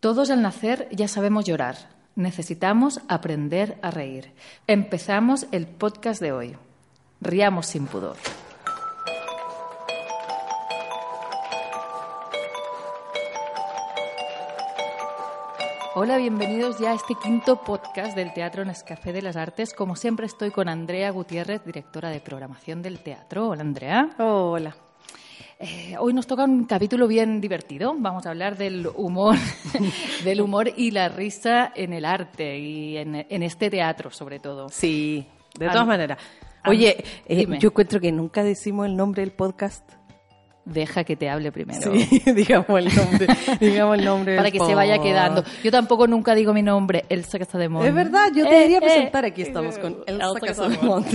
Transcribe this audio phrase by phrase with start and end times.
[0.00, 1.76] Todos al nacer ya sabemos llorar.
[2.14, 4.32] Necesitamos aprender a reír.
[4.68, 6.56] Empezamos el podcast de hoy.
[7.20, 8.16] Riamos sin pudor.
[15.96, 19.74] Hola, bienvenidos ya a este quinto podcast del Teatro Nescafé de las Artes.
[19.74, 23.48] Como siempre estoy con Andrea Gutiérrez, directora de programación del teatro.
[23.48, 24.10] Hola, Andrea.
[24.18, 24.76] Hola.
[25.60, 27.92] Eh, hoy nos toca un capítulo bien divertido.
[27.98, 29.34] Vamos a hablar del humor,
[30.24, 34.68] del humor y la risa en el arte y en, este teatro, sobre todo.
[34.68, 35.26] Sí,
[35.58, 36.18] de todas maneras.
[36.64, 39.97] Oye, eh, yo encuentro que nunca decimos el nombre del podcast
[40.68, 41.92] deja que te hable primero.
[41.92, 43.26] Sí, digamos el nombre.
[43.60, 45.44] digamos el nombre Para que se vaya quedando.
[45.62, 47.86] Yo tampoco nunca digo mi nombre, Elsa Casademont.
[47.86, 49.24] Es verdad, yo te eh, debería presentar.
[49.24, 51.06] Aquí estamos con Elsa Casademont.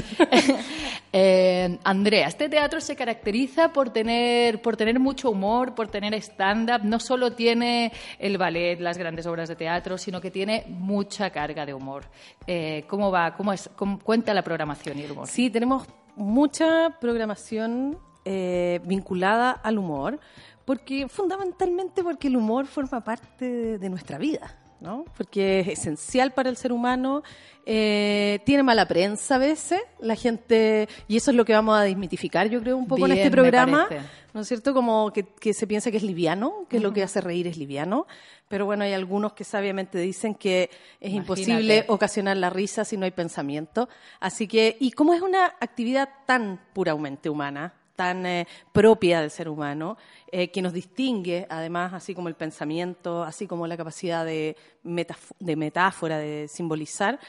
[1.14, 6.84] eh, Andrea, este teatro se caracteriza por tener, por tener mucho humor, por tener stand-up.
[6.84, 11.66] No solo tiene el ballet, las grandes obras de teatro, sino que tiene mucha carga
[11.66, 12.06] de humor.
[12.48, 13.36] Eh, ¿Cómo va?
[13.36, 13.70] ¿Cómo es?
[14.04, 15.28] cuenta la programación y el humor?
[15.28, 20.20] Sí, tenemos mucha programación eh, vinculada al humor,
[20.66, 24.58] porque fundamentalmente porque el humor forma parte de nuestra vida.
[24.84, 25.06] ¿no?
[25.16, 27.24] Porque es esencial para el ser humano,
[27.66, 31.84] eh, tiene mala prensa a veces, la gente, y eso es lo que vamos a
[31.84, 33.88] desmitificar, yo creo, un poco en este programa,
[34.34, 34.74] ¿no es cierto?
[34.74, 38.08] Como que, se piensa que es liviano, que lo que hace reír es liviano,
[38.50, 43.06] pero bueno, hay algunos que sabiamente dicen que es imposible ocasionar la risa si no
[43.06, 43.88] hay pensamiento.
[44.20, 49.50] Así que, y como es una actividad tan puramente humana, tan eh, propia del ser
[49.50, 49.98] humano,
[50.32, 55.56] eh, que nos distingue, además, así como el pensamiento, así como la capacidad de, de
[55.56, 57.20] metáfora, de simbolizar.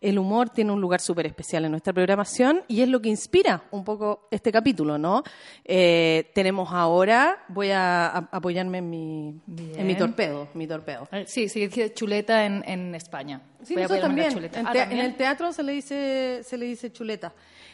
[0.00, 3.64] El humor tiene un lugar súper especial en nuestra programación y es lo que inspira
[3.70, 5.22] un poco este capítulo, ¿no?
[5.64, 9.40] Eh, tenemos ahora, voy a, apoyarme en mi,
[9.76, 11.08] en mi torpedo, mi torpedo.
[11.26, 13.42] Sí, sí, chuleta en, en España.
[13.62, 14.36] Sí, eso también.
[14.36, 14.92] En, ah, también.
[14.92, 17.32] en, el teatro se le dice, se le dice chuleta.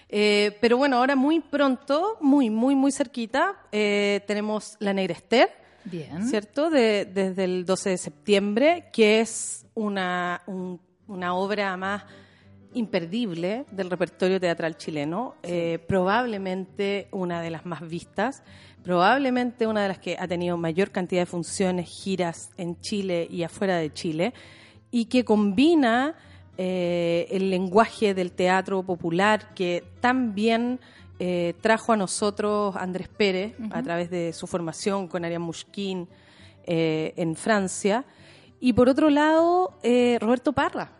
[0.08, 5.50] Eh, pero bueno, ahora muy pronto, muy, muy, muy cerquita, eh, tenemos La Negra Esther,
[5.84, 6.28] Bien.
[6.28, 6.70] ¿cierto?
[6.70, 10.42] desde el 12 de septiembre, que es una,
[11.06, 12.04] una obra más
[12.74, 18.42] imperdible del repertorio teatral chileno, eh, probablemente una de las más vistas,
[18.82, 23.42] probablemente una de las que ha tenido mayor cantidad de funciones, giras en Chile y
[23.42, 24.34] afuera de Chile,
[24.90, 26.14] y que combina
[26.60, 30.80] eh, el lenguaje del teatro popular que también
[31.20, 36.08] eh, trajo a nosotros Andrés Pérez a través de su formación con Ariane Mushkin
[36.64, 38.04] eh, en Francia.
[38.58, 39.78] Y por otro lado,
[40.18, 40.90] Roberto Parra,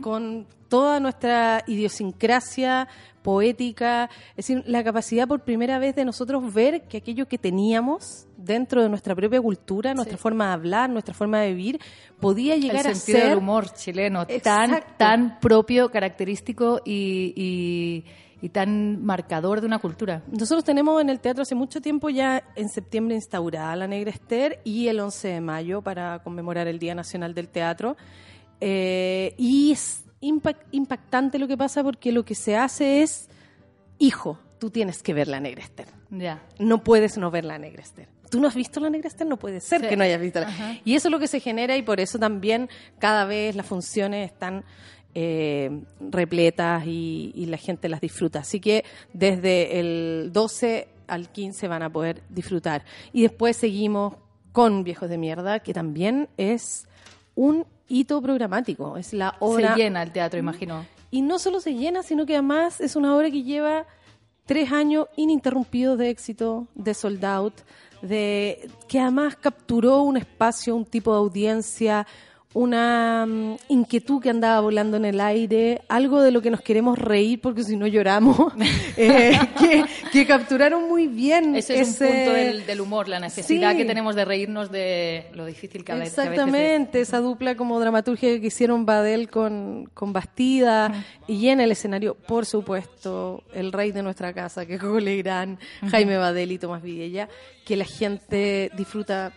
[0.00, 2.88] con toda nuestra idiosincrasia
[3.22, 8.26] poética, es decir, la capacidad por primera vez de nosotros ver que aquello que teníamos
[8.36, 11.80] dentro de nuestra propia cultura, nuestra forma de hablar, nuestra forma de vivir,
[12.20, 13.32] podía llegar a ser...
[13.32, 18.04] El humor chileno, tan, tan propio, característico y,
[18.40, 20.24] y, tan marcador de una cultura.
[20.26, 24.60] Nosotros tenemos en el teatro hace mucho tiempo ya en septiembre instaurada la Negra Esther
[24.64, 27.96] y el 11 de mayo para conmemorar el Día Nacional del Teatro.
[28.60, 33.28] Eh, y es impactante lo que pasa porque lo que se hace es,
[33.98, 35.88] hijo, tú tienes que ver la Negra Esther.
[36.10, 36.42] Ya.
[36.58, 38.08] No puedes no ver la Negra Esther.
[38.30, 40.80] Tú no has visto la Negra Esther, no puede ser que no hayas visto la
[40.84, 44.30] Y eso es lo que se genera y por eso también cada vez las funciones
[44.30, 44.64] están
[45.14, 48.38] eh, repletas y, y la gente las disfruta.
[48.38, 52.84] Así que desde el 12 al 15 van a poder disfrutar.
[53.12, 54.14] Y después seguimos
[54.52, 56.86] con Viejos de Mierda, que también es
[57.34, 58.96] un hito programático.
[58.96, 59.74] Es la obra.
[59.74, 60.84] Se llena el teatro, imagino.
[61.10, 63.86] Y no solo se llena, sino que además es una obra que lleva
[64.46, 67.54] tres años ininterrumpidos de éxito, de sold out,
[68.00, 72.06] de que además capturó un espacio, un tipo de audiencia,
[72.54, 76.98] una mm, inquietud que andaba volando en el aire, algo de lo que nos queremos
[76.98, 78.52] reír porque si no lloramos,
[78.96, 79.38] eh,
[80.12, 81.56] que, capturaron muy bien.
[81.56, 85.84] Ese, es un punto del, humor, la necesidad que tenemos de reírnos de lo difícil
[85.84, 90.92] que a veces Exactamente, esa dupla como dramaturgia que hicieron Badel con, con Bastida
[91.26, 94.98] y en el escenario, por supuesto, el rey de nuestra casa, que es Jogo
[95.90, 97.28] Jaime Badel y Tomás Villella,
[97.64, 99.32] que la gente disfruta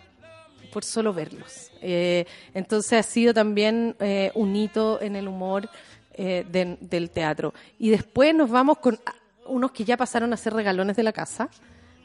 [0.75, 1.71] por solo verlos.
[1.81, 5.69] Eh, entonces ha sido también eh, un hito en el humor
[6.15, 6.43] eh,
[6.81, 7.53] del teatro.
[7.79, 8.99] Y después nos vamos con
[9.45, 11.49] unos que ya pasaron a ser regalones de la casa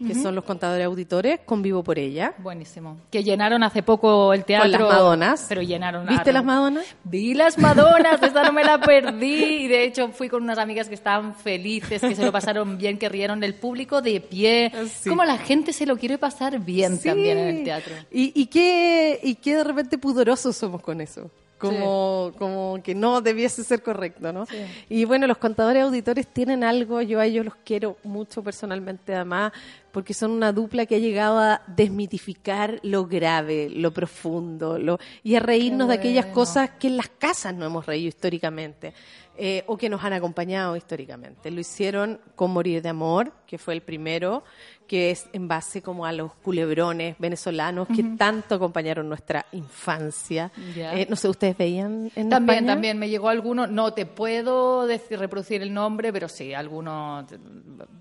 [0.06, 2.34] que son los contadores auditores, con Vivo por ella.
[2.38, 2.98] Buenísimo.
[3.10, 4.70] Que llenaron hace poco el teatro.
[4.70, 5.46] Con las Madonas.
[5.48, 6.06] Pero llenaron.
[6.06, 6.84] ¿Viste las Madonas?
[7.04, 9.64] Vi las Madonas, esa no me la perdí.
[9.64, 12.98] Y de hecho fui con unas amigas que estaban felices, que se lo pasaron bien,
[12.98, 14.72] que rieron del público de pie.
[15.06, 17.94] Como la gente se lo quiere pasar bien también en el teatro.
[18.10, 21.30] Y, y, qué, y qué de repente pudorosos somos con eso
[21.60, 24.46] como, como que no debiese ser correcto, ¿no?
[24.88, 29.52] Y bueno, los contadores auditores tienen algo, yo a ellos los quiero mucho personalmente además,
[29.92, 35.34] porque son una dupla que ha llegado a desmitificar lo grave, lo profundo, lo, y
[35.34, 38.94] a reírnos de aquellas cosas que en las casas no hemos reído históricamente.
[39.42, 41.50] Eh, o que nos han acompañado históricamente.
[41.50, 44.44] Lo hicieron con Morir de Amor, que fue el primero,
[44.86, 50.52] que es en base como a los culebrones venezolanos que tanto acompañaron nuestra infancia.
[50.76, 55.18] Eh, no sé, ¿ustedes veían en También, también, me llegó alguno, no te puedo decir,
[55.18, 57.24] reproducir el nombre, pero sí, algunos,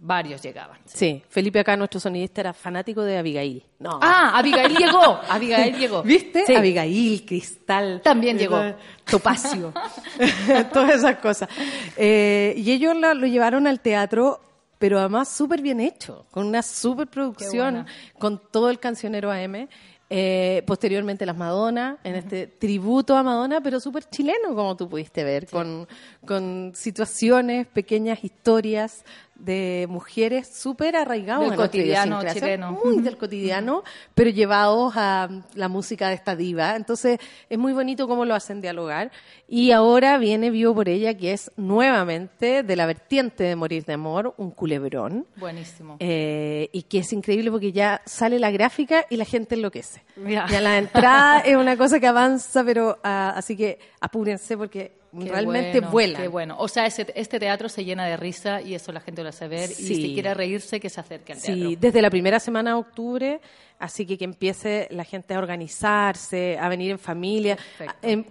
[0.02, 0.80] varios llegaban.
[0.86, 1.24] Sí.
[1.30, 3.64] Felipe acá, nuestro sonidista, era fanático de Abigail.
[3.80, 3.98] No.
[4.02, 6.04] Ah, Abigail llegó, Abigail llegó.
[6.04, 6.44] ¿Viste?
[6.56, 8.02] Abigail, Cristal.
[8.04, 8.62] También llegó.
[9.10, 9.74] Topacio.
[10.74, 11.50] Todas esas cosas.
[11.96, 14.42] Eh, y ellos lo llevaron al teatro
[14.80, 17.86] pero además súper bien hecho, con una súper producción,
[18.18, 19.68] con todo el cancionero AM.
[20.12, 25.24] Eh, posteriormente las Madonna, en este tributo a Madonna, pero súper chileno, como tú pudiste
[25.24, 25.88] ver, con,
[26.26, 29.04] con situaciones, pequeñas historias
[29.40, 32.80] de mujeres súper arraigadas del cotidiano chileno.
[32.84, 33.84] Muy del cotidiano,
[34.14, 36.76] pero llevados a la música de esta diva.
[36.76, 37.20] Entonces,
[37.50, 39.12] es muy bonito cómo lo hacen dialogar.
[39.48, 43.94] Y ahora viene Vivo por ella, que es nuevamente de la vertiente de Morir de
[43.94, 45.26] Amor, un culebrón.
[45.38, 45.98] Buenísimo.
[46.00, 50.04] Eh, y que es increíble porque ya sale la gráfica y la gente enloquece.
[50.28, 55.80] Ya la entrada es una cosa que avanza, pero ah, así que apúrense porque realmente
[55.80, 56.20] vuela.
[56.20, 56.56] Qué bueno.
[56.60, 59.70] O sea, este teatro se llena de risa y eso la gente lo hace ver.
[59.72, 61.70] Y si quiere reírse, que se acerque al teatro.
[61.70, 63.42] Sí, desde la primera semana de octubre,
[63.80, 67.58] así que que empiece la gente a organizarse, a venir en familia.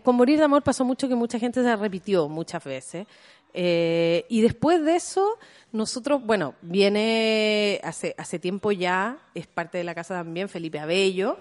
[0.02, 3.06] con Morir de Amor pasó mucho que mucha gente se repitió muchas veces.
[3.54, 5.38] Eh, y después de eso,
[5.72, 11.38] nosotros, bueno, viene hace, hace tiempo ya, es parte de la casa también Felipe Abello,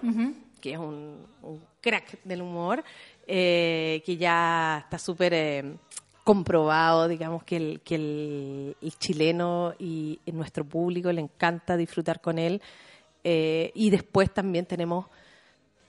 [0.60, 2.82] que es un, un crack del humor.
[3.30, 5.76] Eh, que ya está súper eh,
[6.24, 12.62] comprobado, digamos, que, el, que el, chileno y, nuestro público le encanta disfrutar con él.
[13.22, 15.04] Eh, y después también tenemos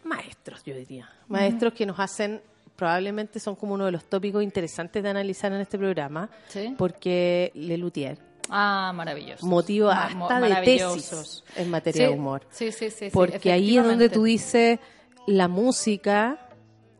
[0.03, 2.41] maestros, yo diría, maestros que nos hacen
[2.75, 6.29] probablemente son como uno de los tópicos interesantes de analizar en este programa,
[6.77, 8.17] porque Le Luthier.
[8.49, 9.45] Ah, maravilloso.
[9.45, 12.45] Motivo hasta de tesis en materia de humor.
[12.49, 13.09] Sí, sí, sí.
[13.13, 14.79] Porque ahí es donde tú dices
[15.25, 16.48] la música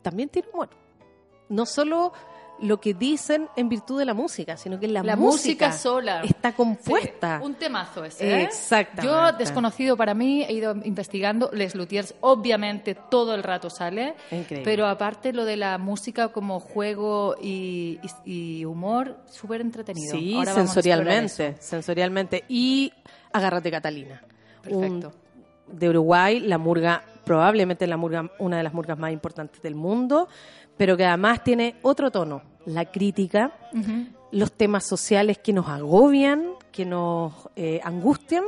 [0.02, 0.70] también tiene humor.
[1.50, 2.14] No solo
[2.62, 7.40] lo que dicen en virtud de la música, sino que la, música, sola está compuesta.
[7.42, 8.28] un temazo ese.
[8.28, 8.44] ¿eh?
[8.44, 9.06] Exactamente.
[9.06, 11.50] Yo, desconocido para mí, he ido investigando.
[11.54, 14.16] Les Luthiers, obviamente, todo el rato sale.
[14.64, 18.00] Pero aparte, lo de la música como juego y,
[18.66, 20.12] humor, súper entretenido.
[20.12, 21.56] Sí, sensorialmente.
[21.60, 22.44] Sensorialmente.
[22.48, 22.92] Y
[23.32, 24.22] Agárrate Catalina.
[24.62, 25.14] Perfecto.
[25.72, 30.28] De Uruguay, la murga probablemente la murga, una de las murgas más importantes del mundo,
[30.78, 33.52] pero que además tiene otro tono, la crítica,
[34.32, 38.46] los temas sociales que nos agobian, que nos eh, angustian,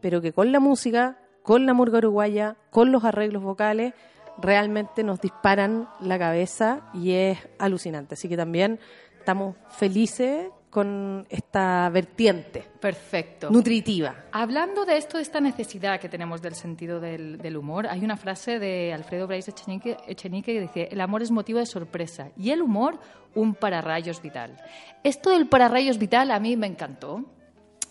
[0.00, 3.94] pero que con la música, con la murga uruguaya, con los arreglos vocales,
[4.38, 8.14] realmente nos disparan la cabeza y es alucinante.
[8.14, 8.80] Así que también
[9.26, 12.62] estamos felices con esta vertiente.
[12.80, 13.50] Perfecto.
[13.50, 14.14] Nutritiva.
[14.30, 18.60] Hablando de esto, de esta necesidad que tenemos del sentido del, humor, hay una frase
[18.60, 22.62] de Alfredo Brais Echenique, Echenique que dice: El amor es motivo de sorpresa y el
[22.62, 23.00] humor
[23.34, 24.62] un pararrayos vital.
[25.02, 27.24] Esto del pararrayos vital a mí me encantó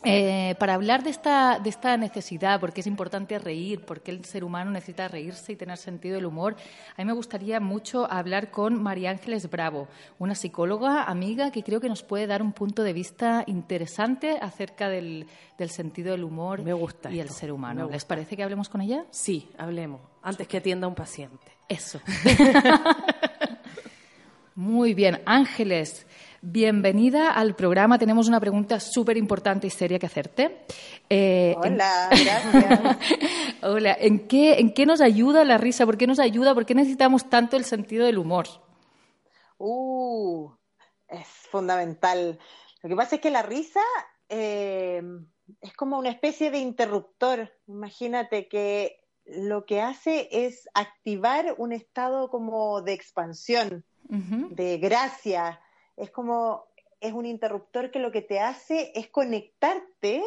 [0.06, 4.44] eh, para hablar de esta, de esta necesidad, porque es importante reír, porque el ser
[4.44, 6.56] humano necesita reírse y tener sentido del humor,
[6.96, 9.88] a mí me gustaría mucho hablar con María Ángeles Bravo,
[10.20, 14.90] una psicóloga amiga que creo que nos puede dar un punto de vista interesante acerca
[14.90, 15.28] del,
[15.68, 16.64] sentido del humor
[17.10, 17.90] y el ser humano.
[17.90, 19.06] ¿Les parece que hablemos con ella?
[19.12, 21.52] Sí, hablemos, antes que atienda a un paciente.
[21.68, 22.00] Eso.
[24.56, 26.06] Muy bien, Ángeles.
[26.48, 27.98] Bienvenida al programa.
[27.98, 30.60] Tenemos una pregunta súper importante y seria que hacerte.
[31.10, 32.98] Eh, Hola, gracias.
[33.64, 35.88] Hola, ¿en qué, ¿en qué nos ayuda la risa?
[35.88, 36.54] ¿Por qué nos ayuda?
[36.54, 38.46] ¿Por qué necesitamos tanto el sentido del humor?
[39.58, 40.52] Uh,
[41.08, 42.38] es fundamental.
[42.84, 43.82] Lo que pasa es que la risa
[44.30, 45.02] eh,
[45.62, 47.54] es como una especie de interruptor.
[47.66, 55.60] Imagínate que lo que hace es activar un estado como de expansión, de gracia.
[55.98, 56.66] Es como,
[57.00, 60.24] es un interruptor que lo que te hace es conectarte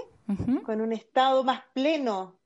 [0.65, 2.39] con un estado más pleno.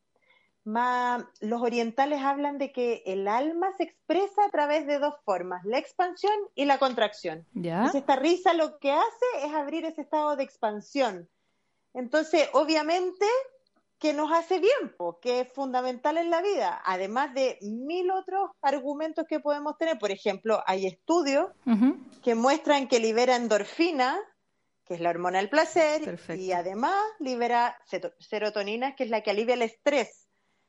[0.64, 5.64] Más, los orientales hablan de que el alma se expresa a través de dos formas,
[5.64, 7.44] la expansión y la contracción.
[7.54, 11.28] Entonces esta risa lo que hace es abrir ese estado de expansión.
[11.94, 13.26] Entonces, obviamente,
[14.02, 19.26] que nos hace bien, que es fundamental en la vida, además de mil otros argumentos
[19.28, 19.96] que podemos tener.
[20.00, 21.52] Por ejemplo, hay estudios
[22.20, 24.18] que muestran que libera endorfina,
[24.84, 27.78] que es la hormona del placer, y además libera
[28.18, 30.26] serotonina, que es la que alivia el estrés.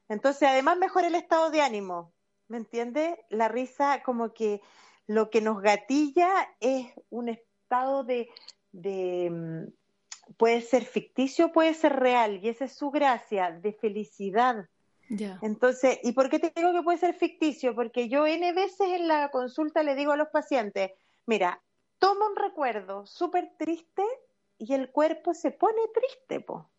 [0.10, 2.14] Entonces, además mejora el estado de ánimo.
[2.50, 3.26] ¿Me entiende?
[3.30, 4.62] La risa como que
[5.08, 8.30] lo que nos gatilla es un estado de
[9.32, 9.74] mm,
[10.38, 14.68] puede ser ficticio, puede ser real, y esa es su gracia, de felicidad.
[15.42, 17.76] Entonces, ¿y por qué te digo que puede ser ficticio?
[17.76, 20.92] Porque yo N veces en la consulta le digo a los pacientes,
[21.26, 21.62] mira,
[22.00, 24.04] toma un recuerdo súper triste
[24.58, 26.70] y el cuerpo se pone triste, po.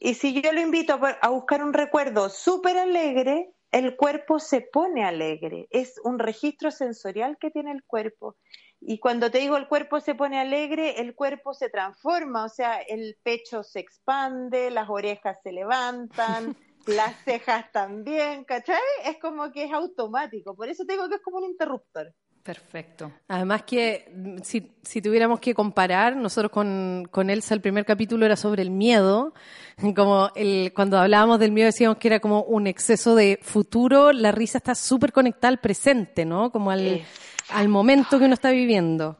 [0.00, 5.04] Y si yo lo invito a buscar un recuerdo súper alegre, el cuerpo se pone
[5.04, 5.66] alegre.
[5.70, 8.36] Es un registro sensorial que tiene el cuerpo.
[8.80, 12.80] Y cuando te digo el cuerpo se pone alegre, el cuerpo se transforma, o sea,
[12.80, 16.56] el pecho se expande, las orejas se levantan,
[16.86, 18.78] las cejas también, ¿cachai?
[19.04, 22.14] Es como que es automático, por eso te digo que es como un interruptor.
[22.48, 23.12] Perfecto.
[23.28, 24.10] Además que
[24.42, 28.70] si, si tuviéramos que comparar, nosotros con, con, Elsa el primer capítulo era sobre el
[28.70, 29.34] miedo,
[29.94, 34.32] como el, cuando hablábamos del miedo decíamos que era como un exceso de futuro, la
[34.32, 36.50] risa está súper conectada al presente, ¿no?
[36.50, 37.02] Como al
[37.50, 39.18] al momento que uno está viviendo.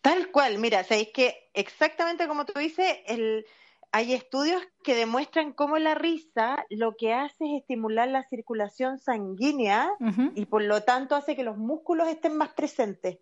[0.00, 3.46] Tal cual, mira, sabéis que exactamente como tú dices, el,
[3.92, 9.90] hay estudios que demuestran cómo la risa lo que hace es estimular la circulación sanguínea
[10.34, 13.18] y por lo tanto hace que los músculos estén más presentes.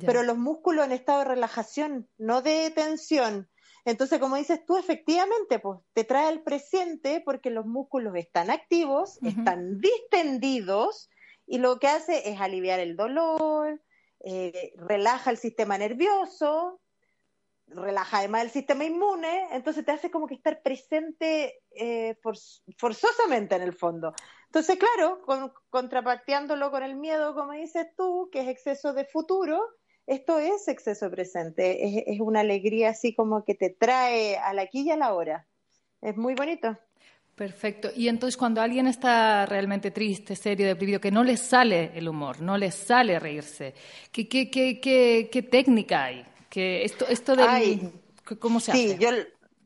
[0.00, 3.48] Pero los músculos en estado de relajación, no de tensión.
[3.84, 9.18] Entonces, como dices tú, efectivamente, pues te trae al presente porque los músculos están activos,
[9.22, 11.10] están distendidos
[11.48, 13.80] y lo que hace es aliviar el dolor,
[14.20, 16.80] eh, relaja el sistema nervioso,
[17.66, 22.16] relaja además el sistema inmune, entonces te hace como que estar presente eh,
[22.76, 24.14] forzosamente en el fondo.
[24.46, 29.60] Entonces, claro, con, contraparteándolo con el miedo, como dices tú, que es exceso de futuro,
[30.06, 34.62] esto es exceso presente, es, es una alegría así como que te trae a la
[34.62, 35.46] aquí y a la hora.
[36.00, 36.78] Es muy bonito.
[37.38, 37.90] Perfecto.
[37.94, 42.40] Y entonces cuando alguien está realmente triste, serio, deprimido, que no le sale el humor,
[42.40, 43.74] no le sale reírse,
[44.10, 46.26] ¿qué, qué, qué, qué, técnica hay?
[46.50, 47.92] Que esto, esto de,
[48.40, 49.10] ¿Cómo se sí, Yo,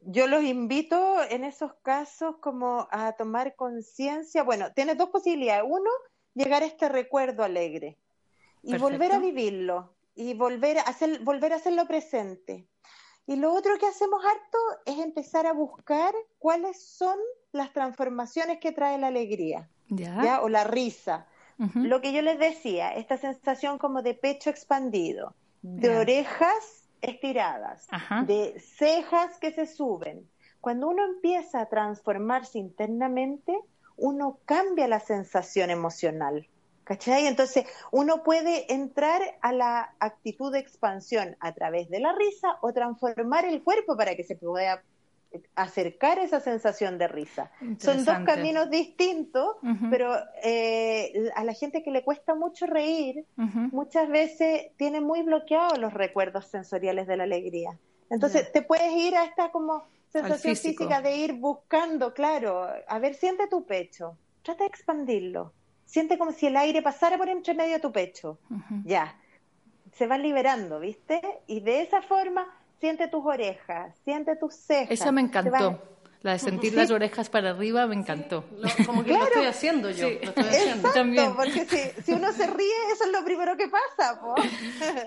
[0.05, 4.43] yo los invito en esos casos como a tomar conciencia.
[4.43, 5.65] Bueno, tienes dos posibilidades.
[5.67, 5.91] Uno,
[6.35, 7.97] llegar a este recuerdo alegre
[8.63, 12.69] y volver a vivirlo y volver a, hacer, volver a hacerlo presente.
[13.27, 17.17] Y lo otro que hacemos harto es empezar a buscar cuáles son
[17.53, 20.41] las transformaciones que trae la alegría, ¿ya?
[20.43, 21.27] O la risa.
[21.75, 27.87] Lo que yo les decía, esta sensación como de pecho expandido, de orejas estiradas,
[28.27, 30.29] de cejas que se suben.
[30.61, 33.57] Cuando uno empieza a transformarse internamente,
[33.97, 36.49] uno cambia la sensación emocional.
[36.85, 37.29] ¿Cachai?
[37.29, 42.73] Entonces, uno puede entrar a la actitud de expansión a través de la risa o
[42.73, 44.83] transformar el cuerpo para que se pueda
[45.55, 47.51] acercar esa sensación de risa.
[47.79, 49.57] Son dos caminos distintos,
[49.91, 55.79] pero eh, a la gente que le cuesta mucho reír, muchas veces tiene muy bloqueados
[55.79, 57.79] los recuerdos sensoriales de la alegría.
[58.11, 63.15] Entonces, te puedes ir a esta como sensación física de ir buscando, claro, a ver,
[63.15, 65.53] siente tu pecho, trata de expandirlo
[65.93, 68.39] siente como si el aire pasara por entre medio de tu pecho.
[68.85, 69.15] Ya.
[69.93, 71.21] Se va liberando, ¿viste?
[71.47, 72.47] Y de esa forma
[72.83, 74.91] siente tus orejas, siente tus cejas.
[74.91, 75.81] Esa me encantó.
[76.23, 78.45] La de sentir las orejas para arriba me encantó.
[78.87, 80.09] como que lo estoy haciendo yo.
[80.09, 80.89] Lo estoy haciendo.
[80.89, 84.21] Exacto, porque si, si, uno se ríe, eso es lo primero que pasa.
[84.21, 84.35] ¿po?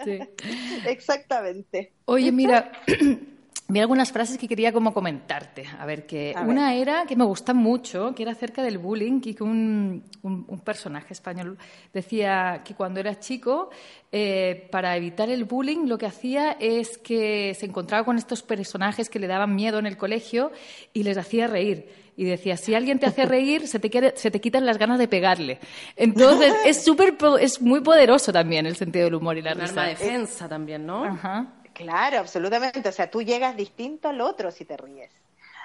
[0.06, 0.20] Sí.
[0.88, 1.94] Exactamente.
[2.06, 2.72] Oye, mira,
[3.68, 5.66] Vi algunas frases que quería como comentarte.
[5.80, 9.34] A ver, que una era que me gusta mucho, que era acerca del bullying, y
[9.34, 11.58] que un, un, personaje español
[11.92, 13.72] decía que cuando era chico,
[14.12, 19.10] eh, para evitar el bullying, lo que hacía es que se encontraba con estos personajes
[19.10, 20.52] que le daban miedo en el colegio
[20.94, 21.90] y les hacía reír.
[22.18, 25.00] Y decía, si alguien te hace reír, se te, quiere, se te quitan las ganas
[25.00, 25.60] de pegarle.
[25.96, 29.70] Entonces, es súper, es muy poderoso también el sentido del humor y la risa.
[29.70, 31.04] arma de defensa también, ¿no?
[31.04, 31.48] Ajá.
[31.76, 32.88] Claro, absolutamente.
[32.88, 35.12] O sea, tú llegas distinto al otro si te ríes.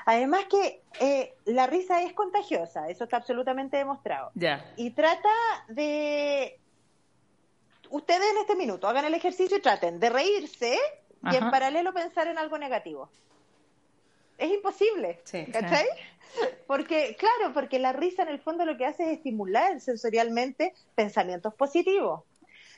[0.05, 4.33] Además que eh, la risa es contagiosa, eso está absolutamente demostrado.
[4.77, 5.31] Y trata
[5.69, 6.59] de...
[7.91, 10.79] Ustedes en este minuto hagan el ejercicio y traten de reírse
[11.31, 13.09] y en paralelo pensar en algo negativo.
[14.39, 15.21] Es imposible,
[15.53, 15.87] ¿cachai?
[16.67, 21.53] Porque, claro, porque la risa en el fondo lo que hace es estimular sensorialmente pensamientos
[21.55, 22.23] positivos.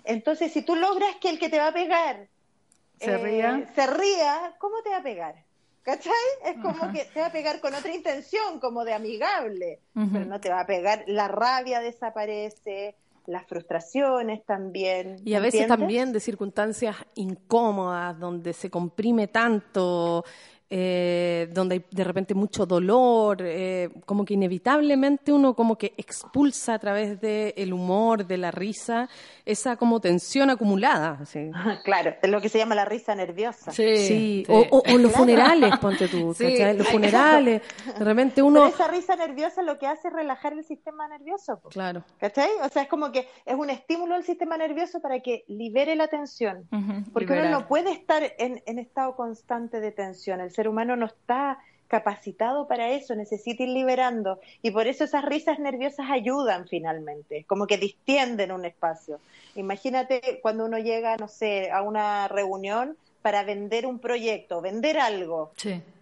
[0.05, 2.29] Entonces, si tú logras que el que te va a pegar
[3.05, 3.59] se, ría.
[3.59, 5.35] Eh, se ría, ¿cómo te va a pegar?
[5.83, 6.13] ¿Cachai?
[6.45, 10.41] Es como que te va a pegar con otra intención, como de amigable, pero no
[10.41, 12.95] te va a pegar, la rabia desaparece,
[13.27, 15.17] las frustraciones también.
[15.25, 20.25] Y a veces también de circunstancias incómodas, donde se comprime tanto,
[20.75, 26.73] eh, donde hay de repente mucho dolor, eh, como que inevitablemente uno como que expulsa
[26.73, 29.07] a través del el humor, de la risa,
[29.45, 31.19] esa como tensión acumulada.
[31.85, 33.71] Claro, es lo que se llama la risa nerviosa.
[33.71, 36.35] Sí, O, los funerales, ponte tú,
[36.79, 37.61] Los funerales,
[37.99, 38.67] de repente uno...
[38.67, 41.61] esa risa nerviosa lo que hace es relajar el sistema nervioso.
[41.69, 42.02] Claro.
[42.19, 42.49] ¿Cachai?
[42.64, 46.09] O sea, es como que es un estímulo al sistema nervioso para que libere la
[46.09, 46.67] tensión.
[47.12, 50.41] porque uno no puede estar en, en estado constante de tensión.
[50.41, 54.38] El ser humano no está capacitado para eso, necesita ir liberando.
[54.62, 59.19] Y por eso esas risas nerviosas ayudan finalmente, como que distienden un espacio.
[59.57, 65.50] Imagínate cuando uno llega, no sé, a una reunión para vender un proyecto, vender algo.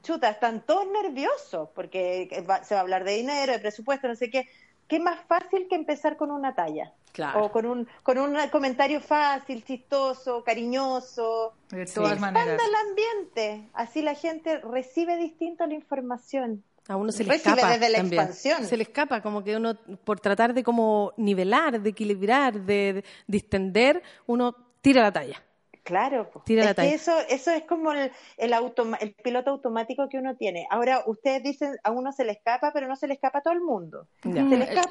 [0.03, 2.29] Chuta, están todos nerviosos porque
[2.63, 4.47] se va a hablar de dinero, de presupuesto, no sé qué
[4.91, 6.93] qué más fácil que empezar con una talla.
[7.13, 7.45] Claro.
[7.45, 11.55] O con un, con un comentario fácil, chistoso, cariñoso.
[11.71, 12.61] De todas maneras.
[12.61, 13.69] el ambiente.
[13.73, 16.63] Así la gente recibe distinto la información.
[16.89, 18.65] A uno se le escapa desde la expansión.
[18.65, 24.03] Se le escapa, como que uno, por tratar de como nivelar, de equilibrar, de distender,
[24.27, 25.43] uno tira la talla.
[25.91, 28.55] Claro, es que eso, eso es como el, el,
[29.01, 30.67] el piloto automático que uno tiene.
[30.71, 33.55] Ahora, ustedes dicen, a uno se le escapa, pero no se le escapa a todo
[33.55, 34.07] el mundo.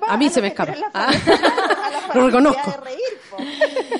[0.07, 0.73] a mí se me escapa.
[0.93, 1.11] Ah.
[2.13, 2.69] Lo reconozco.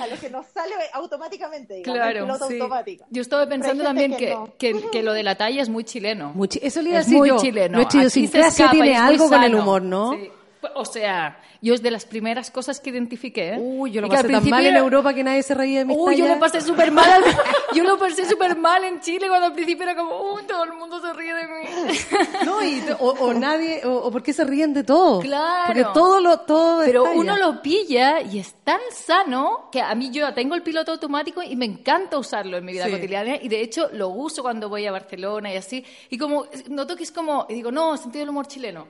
[0.02, 3.06] a lo que nos sale automáticamente, digamos, claro, piloto automático.
[3.10, 6.34] Yo estaba pensando también que, que, lo de la talla es muy chileno.
[6.62, 7.78] eso le iba a decir muy chileno.
[7.78, 10.14] Nuestra idiosincrasia tiene algo con el humor, ¿no?
[10.14, 10.32] Sí.
[10.76, 13.56] O sea, yo es de las primeras cosas que identifiqué.
[13.58, 16.18] Uy, yo lo pasé tan mal en Europa que nadie se reía de mis Uy,
[16.18, 17.24] yo lo pasé súper mal.
[17.74, 20.74] yo lo pasé súper mal en Chile cuando al principio era como, uy, todo el
[20.74, 21.98] mundo se ríe de mí.
[22.46, 25.20] No, y, o, nadie, o, o, por qué se ríen de todo.
[25.22, 25.68] Claro.
[25.68, 30.12] Porque todo lo, todo Pero uno lo pilla y es tan sano que a mí
[30.12, 33.62] yo tengo el piloto automático y me encanta usarlo en mi vida cotidiana y de
[33.62, 35.86] hecho lo uso cuando voy a Barcelona y así.
[36.10, 38.88] Y como, noto que es como, y digo, no, sentido del humor chileno.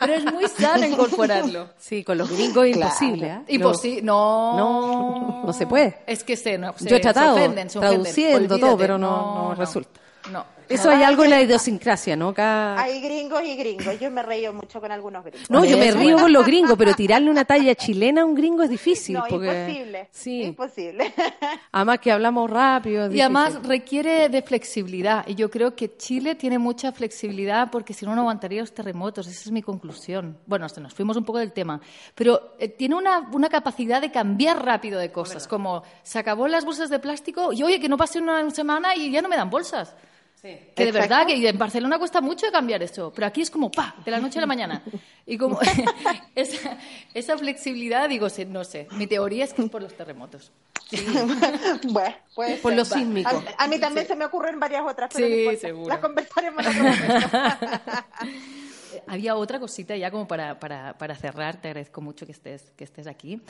[0.00, 1.68] Pero es muy sano incorporarlo.
[1.78, 3.26] Sí, con los gringos es imposible.
[3.28, 3.40] ¿eh?
[3.48, 4.56] Imposible, no.
[4.56, 5.98] No, no se puede.
[6.06, 7.36] Es que se, no, Yo he tratado,
[7.68, 10.00] traduciendo todo, pero no, no resulta.
[10.32, 10.44] No.
[10.68, 12.34] Eso hay algo en la idiosincrasia, ¿no?
[12.36, 14.00] Hay gringos y gringos.
[14.00, 15.50] Yo me río mucho con algunos gringos.
[15.50, 18.62] No, yo me río con los gringos, pero tirarle una talla chilena a un gringo
[18.62, 19.14] es difícil.
[19.14, 19.46] No, porque...
[19.48, 20.08] imposible.
[20.10, 20.42] Sí.
[20.42, 21.14] Imposible.
[21.72, 23.10] Además que hablamos rápido.
[23.12, 25.26] y además requiere de flexibilidad.
[25.26, 29.26] Y yo creo que Chile tiene mucha flexibilidad porque si no, no aguantaría los terremotos.
[29.26, 30.38] Esa es mi conclusión.
[30.46, 31.80] Bueno, nos fuimos un poco del tema.
[32.14, 35.46] Pero eh, tiene una, una, capacidad de cambiar rápido de cosas.
[35.46, 39.10] Como se acabó las bolsas de plástico y oye, que no pase una semana y
[39.10, 39.94] ya no me dan bolsas
[40.42, 43.96] que de verdad que en Barcelona cuesta mucho cambiar eso, pero aquí es como pa,
[44.04, 44.82] de la noche a la mañana.
[45.24, 45.58] Y como
[46.34, 50.52] esa, flexibilidad, digo, no sé, mi teoría es que es por los terremotos.
[51.88, 53.42] bueno, pues por los sísmicos.
[53.58, 55.88] A, mí también se me ocurren varias otras, pero sí, seguro.
[55.88, 56.64] las conversaremos
[59.06, 62.84] había otra cosita ya como para, para, para, cerrar, te agradezco mucho que estés, que
[62.84, 63.40] estés aquí.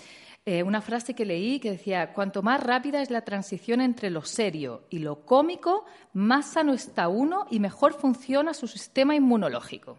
[0.45, 4.23] Eh, una frase que leí que decía, cuanto más rápida es la transición entre lo
[4.23, 9.99] serio y lo cómico, más sano está uno y mejor funciona su sistema inmunológico.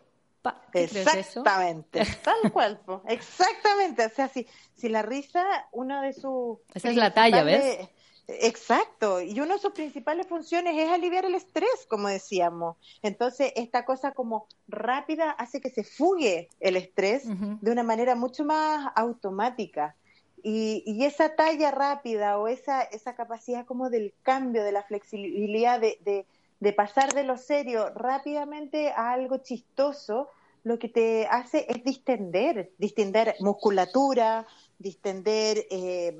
[0.73, 2.79] Exactamente, tal cual.
[3.07, 4.05] Exactamente.
[4.05, 6.59] O sea, si, si la risa, una de sus...
[6.73, 7.89] Esa es la talla, ¿ves?
[8.27, 12.75] Exacto, y una de sus principales funciones es aliviar el estrés, como decíamos.
[13.01, 18.43] Entonces, esta cosa como rápida hace que se fugue el estrés de una manera mucho
[18.43, 19.95] más automática.
[20.43, 25.79] Y, y, esa talla rápida o esa, esa capacidad como del cambio, de la flexibilidad,
[25.79, 26.25] de, de,
[26.59, 30.29] de pasar de lo serio rápidamente a algo chistoso,
[30.63, 34.45] lo que te hace es distender, distender musculatura,
[34.77, 36.15] distender eh,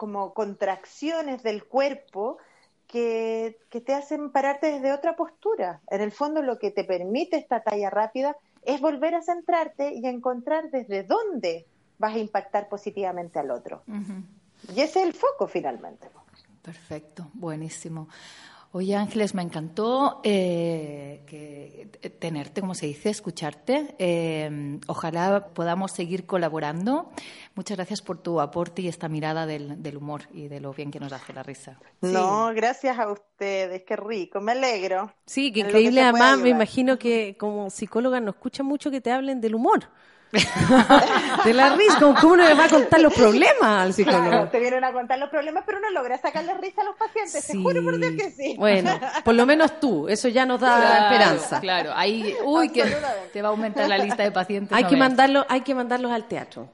[0.00, 2.38] como contracciones del cuerpo
[2.86, 5.82] que, te hacen pararte desde otra postura.
[5.90, 10.06] En el fondo lo que te permite esta talla rápida es volver a centrarte y
[10.06, 11.66] a encontrar desde dónde
[11.98, 13.82] vas a impactar positivamente al otro.
[14.74, 16.08] Y ese es el foco finalmente.
[16.62, 18.08] Perfecto, buenísimo.
[18.72, 23.96] Oye, Ángeles, me encantó eh, eh, tenerte, como se dice, escucharte.
[23.98, 27.10] Eh, ojalá podamos seguir colaborando.
[27.56, 31.00] Muchas gracias por tu aporte y esta mirada del, humor y de lo bien que
[31.00, 31.80] nos hace la risa.
[32.00, 35.12] No, gracias a ustedes, qué rico, me alegro.
[35.26, 36.02] Sí, qué increíble.
[36.02, 39.88] Además, me imagino que como psicóloga no escucha mucho que te hablen del humor.
[41.44, 44.48] de la risa, ¿cómo uno le va a contar los problemas al psicólogo?
[44.48, 47.60] te vienen a contar los problemas, pero uno logra sacarle risa a los pacientes, sí.
[47.60, 48.54] juro por Dios que sí.
[48.56, 51.60] Bueno, por lo menos tú, eso ya nos da esperanza.
[51.60, 52.84] Claro, ahí, uy, que
[53.32, 54.76] te va a aumentar la lista de pacientes.
[54.76, 56.68] Hay, que, mandarlo, hay que mandarlos al teatro.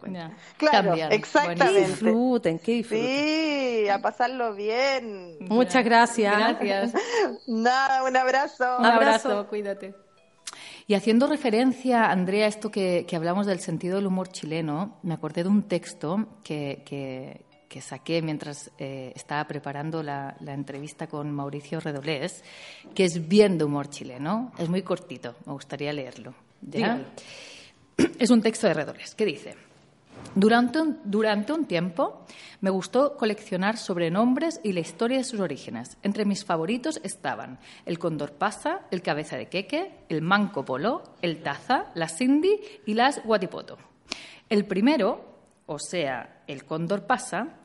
[0.59, 1.66] Claro, exactamente.
[1.66, 3.07] Que disfruten, que disfruten.
[3.07, 5.38] Sí, a pasarlo bien.
[5.40, 6.37] Muchas gracias.
[6.37, 6.92] Gracias.
[7.47, 8.79] Nada, un abrazo.
[8.79, 10.06] Un abrazo, cuídate.
[10.88, 15.42] Y haciendo referencia, Andrea, a esto que, hablamos del sentido del humor chileno, me acordé
[15.42, 22.42] de un texto que, que, saqué mientras eh, estaba preparando la, entrevista con Mauricio Redolés,
[22.94, 24.53] que es bien de humor chileno.
[24.57, 26.35] Es muy cortito, me gustaría leerlo.
[28.18, 29.55] Es un texto de Redolés que dice.
[30.35, 32.25] Durante un, tiempo
[32.61, 35.97] me gustó coleccionar sobrenombres y la historia de sus orígenes.
[36.03, 41.43] Entre mis favoritos estaban el Condor Pasa, el Cabeza de Queque, el Manco Polo, el
[41.43, 43.79] Taza, la Cindy y las Guatipoto.
[44.49, 45.25] El primero,
[45.67, 47.57] o sea, el Cóndor Pasa,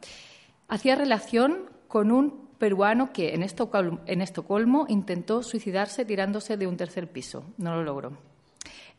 [0.67, 6.78] hacía relación con un peruano que en Estocolmo, en Estocolmo intentó suicidarse tirándose de un
[6.78, 7.43] tercer piso.
[7.58, 8.17] No lo logró.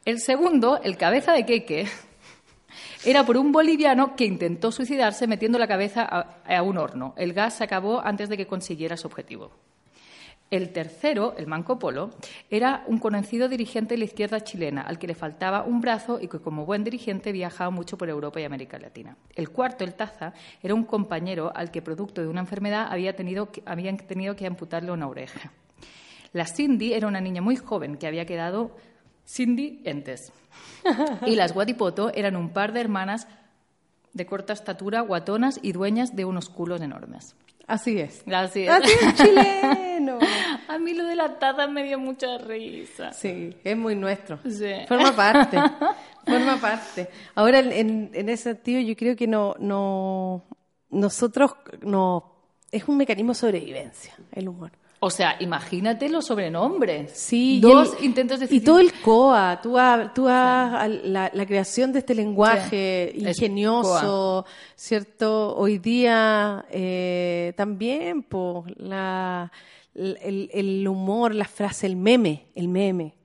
[0.04, 1.86] El segundo, el Cabeza de Queque,
[3.04, 7.14] era por un boliviano que intentó suicidarse metiendo la cabeza a, un horno.
[7.16, 9.50] El gas se acabó antes de que consiguiera su objetivo.
[10.50, 12.10] El tercero, el Manco Polo,
[12.50, 16.28] era un conocido dirigente de la izquierda chilena al que le faltaba un brazo y
[16.28, 19.16] que como buen dirigente viajaba mucho por Europa y América Latina.
[19.34, 23.16] El cuarto, el Taza, era un compañero al que producto de una enfermedad había
[23.64, 25.52] habían tenido que amputarle una oreja.
[26.32, 28.76] La Cindy era una niña muy joven que había quedado
[29.26, 30.32] Cindy Entes.
[31.26, 33.26] Y las Guatipoto eran un par de hermanas
[34.12, 37.34] de corta estatura, guatonas y dueñas de unos culos enormes.
[37.66, 38.24] Así es.
[38.30, 39.14] Así es.
[39.14, 40.18] chileno.
[40.68, 43.12] A mí lo de la taza me dio mucha risa.
[43.12, 44.38] Sí, es muy nuestro.
[44.88, 45.58] Forma parte.
[46.26, 47.08] Forma parte.
[47.34, 50.44] Ahora, en, en ese sentido, yo creo que no, no,
[50.90, 52.32] nosotros no,
[52.70, 54.72] es un mecanismo de sobrevivencia, el humor.
[55.04, 57.10] O sea, imagínate los sobrenombres.
[57.10, 59.76] Sí, dos intentos de Y todo el COA, tú,
[60.14, 65.56] tú la, creación de este lenguaje ingenioso, ¿cierto?
[65.56, 69.50] Hoy día eh, también, pues, la,
[69.92, 73.16] el, humor, la frase, el meme, el meme.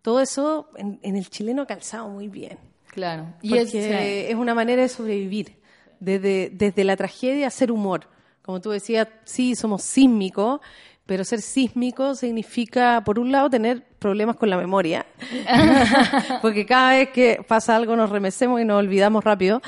[0.00, 2.56] Todo eso en, el chileno ha calzado muy bien.
[2.86, 3.34] Claro.
[3.42, 5.58] Y es, es una manera de sobrevivir.
[6.00, 8.08] Desde, desde la tragedia hacer humor.
[8.40, 10.60] Como tú decías, sí, somos sísmicos,
[11.06, 15.06] pero ser sísmico significa, por un lado, tener problemas con la memoria,
[16.42, 19.62] porque cada vez que pasa algo nos remecemos y nos olvidamos rápido.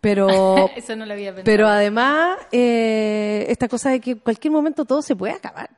[0.00, 1.44] Pero, Eso no lo había pensado.
[1.44, 5.70] pero además, eh, esta cosa de que en cualquier momento todo se puede acabar.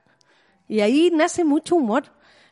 [0.68, 2.04] Y ahí nace mucho humor.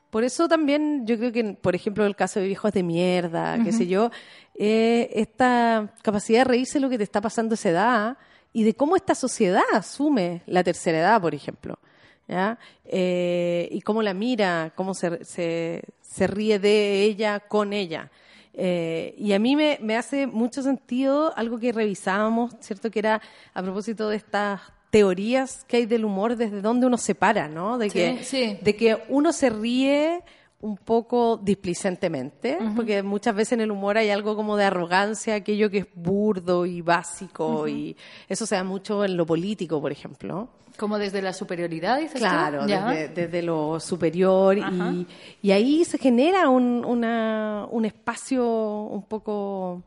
[0.09, 3.73] Por eso también yo creo que, por ejemplo, el caso de viejos de mierda, qué
[3.73, 4.13] sé yo,
[4.55, 8.19] eh, esta capacidad de reírse de lo que te está pasando a esa edad
[8.53, 11.81] y de cómo esta sociedad asume la tercera edad, por ejemplo.
[12.29, 12.59] ¿Ya?
[12.85, 18.11] Eh, y cómo la mira, cómo se, se, ríe de ella con ella.
[18.53, 22.91] Eh, y a mí me, me, hace mucho sentido algo que revisábamos, ¿cierto?
[22.91, 23.21] Que era
[23.53, 24.61] a propósito de estas
[24.95, 27.79] teorías que hay del humor, desde donde uno se para, ¿no?
[27.79, 30.23] De que, De que uno se ríe
[30.65, 35.69] un poco displicentemente, porque muchas veces en el humor hay algo como de arrogancia, aquello
[35.69, 37.95] que es burdo y básico, y
[38.31, 40.49] eso se da mucho en lo político, por ejemplo.
[40.79, 45.07] Como desde la superioridad, dices Claro, desde, lo superior, y,
[45.43, 49.83] y, ahí se genera un, una, un espacio un poco,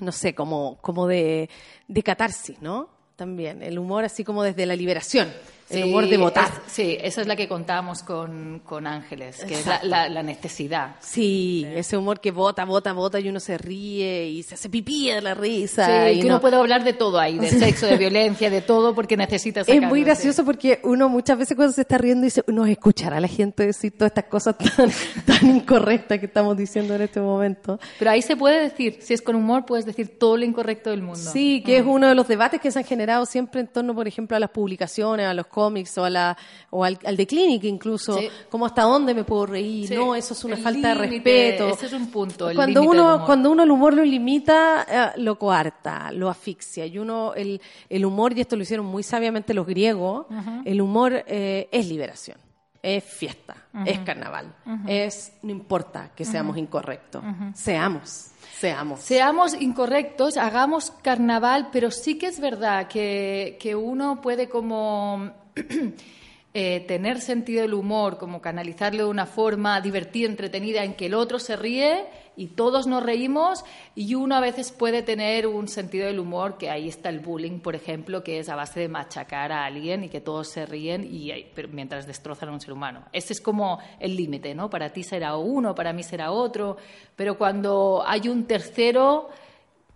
[0.00, 1.50] no sé, como, como de,
[1.86, 2.88] de catarsis, ¿no?
[3.14, 5.28] También, el humor así como desde la liberación
[5.68, 6.50] el humor de votar.
[6.66, 10.96] sí, esa es la que contábamos con, con Ángeles, que es la, la, necesidad.
[11.00, 15.10] Sí, ese humor que vota, vota, vota y uno se ríe y se hace pipí
[15.10, 16.10] de la risa.
[16.10, 19.16] y que uno puede hablar de todo ahí, de sexo, de violencia, de todo, porque
[19.16, 23.16] necesita Es muy gracioso porque uno muchas veces cuando se está riendo dice, uno escuchará
[23.16, 24.90] a la gente decir todas estas cosas tan,
[25.26, 27.78] tan incorrectas que estamos diciendo en este momento.
[27.98, 31.02] Pero ahí se puede decir, si es con humor, puedes decir todo lo incorrecto del
[31.02, 31.30] mundo.
[31.32, 34.06] Sí, que es uno de los debates que se han generado siempre en torno, por
[34.06, 36.36] ejemplo, a las publicaciones, a los cómics o, a la,
[36.68, 40.58] o al, de Clinic incluso, como hasta dónde me puedo reír, no, eso es una
[40.58, 41.68] falta de respeto.
[41.68, 42.50] Ese es un punto.
[42.54, 46.84] cuando uno, cuando uno el humor lo limita, eh, lo coarta, lo asfixia.
[46.84, 50.26] Y uno, el, el humor, y esto lo hicieron muy sabiamente los griegos,
[50.66, 52.36] el humor eh, es liberación
[52.82, 54.54] es fiesta, es carnaval,
[54.86, 58.30] es, no importa que seamos incorrectos, seamos.
[58.58, 59.00] Seamos.
[59.00, 65.30] Seamos incorrectos, hagamos carnaval, pero sí que es verdad que, que uno puede como
[66.54, 71.14] eh, tener sentido del humor, como canalizarlo de una forma divertida, entretenida, en que el
[71.14, 73.64] otro se ríe y todos nos reímos
[73.94, 77.60] y uno a veces puede tener un sentido del humor, que ahí está el bullying,
[77.60, 81.04] por ejemplo, que es a base de machacar a alguien y que todos se ríen
[81.04, 81.32] y,
[81.72, 83.04] mientras destrozan a un ser humano.
[83.12, 84.68] Ese es como el límite, ¿no?
[84.68, 86.76] Para ti será uno, para mí será otro,
[87.16, 89.28] pero cuando hay un tercero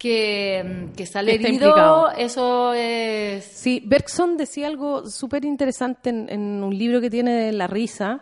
[0.00, 3.44] que, que sale herido, eso es...
[3.44, 8.18] Sí, Bergson decía algo súper interesante en, un libro que tiene de la risa,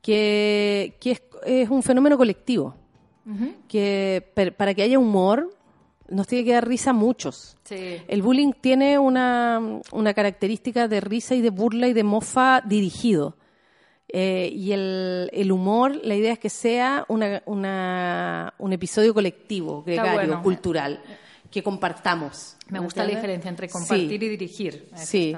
[0.00, 2.76] que, que es, un fenómeno colectivo,
[3.66, 5.50] que para que haya humor
[6.08, 7.56] nos tiene que dar risa a muchos.
[7.68, 13.34] El bullying tiene una, una característica de risa y de burla y de mofa dirigido.
[14.10, 19.82] Eh, y el, el, humor, la idea es que sea una, una, un episodio colectivo,
[19.82, 21.02] gregario, cultural,
[21.50, 22.56] que compartamos.
[22.70, 24.88] Me gusta la diferencia entre compartir y dirigir.
[24.94, 25.36] sí.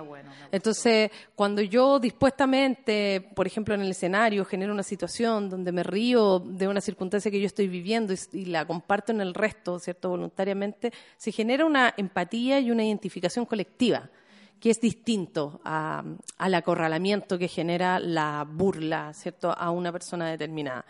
[0.53, 6.41] Entonces, cuando yo dispuestamente, por ejemplo, en el escenario, genero una situación donde me río
[6.41, 10.09] de una circunstancia que yo estoy viviendo y, la comparto en el resto, ¿cierto?
[10.09, 14.11] Voluntariamente, se genera una empatía y una identificación colectiva
[14.61, 20.85] que es distinto al acorralamiento que genera la burla, ¿cierto?, a una persona determinada.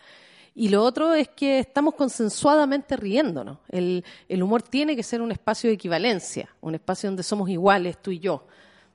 [0.56, 3.58] Y lo otro es que estamos consensuadamente riéndonos.
[3.68, 8.02] El, el, humor tiene que ser un espacio de equivalencia, un espacio donde somos iguales,
[8.02, 8.46] tú y yo.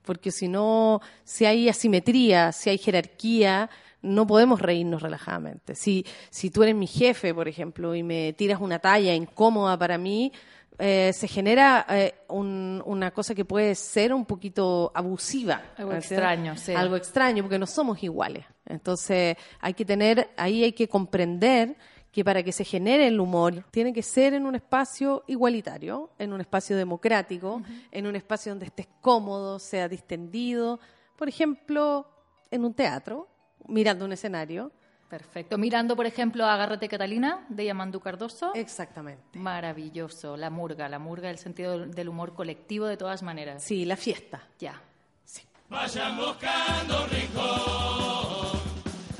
[0.04, 3.70] Porque si no, si hay asimetría, si hay jerarquía,
[4.02, 5.76] no podemos reírnos relajadamente.
[5.76, 9.98] Si, si tú eres mi jefe, por ejemplo, y me tiras una talla incómoda para
[9.98, 10.32] mí,
[10.78, 15.62] eh, se genera eh, una cosa que puede ser un poquito abusiva.
[15.78, 16.74] Algo extraño, sí.
[16.74, 18.46] Algo extraño, porque no somos iguales.
[18.66, 21.76] Entonces, hay que tener, ahí hay que comprender
[22.12, 26.32] que para que se genere el humor tiene que ser en un espacio igualitario, en
[26.32, 27.62] un espacio democrático,
[27.92, 30.80] en un espacio donde estés cómodo, sea distendido.
[31.18, 32.08] Por ejemplo,
[32.52, 33.28] en un teatro,
[33.68, 34.72] mirando un escenario
[35.10, 35.58] Perfecto.
[35.58, 38.54] Mirando, por ejemplo, Agárrate Catalina de Yamandú Cardoso.
[38.56, 39.38] Exactamente.
[39.38, 40.36] Maravilloso.
[40.36, 43.64] La murga, la murga, el sentido del humor colectivo de todas maneras.
[43.64, 44.48] Sí, la fiesta.
[44.60, 44.82] Ya.
[45.24, 45.44] Sí.
[45.70, 48.60] Vayan buscando un rincón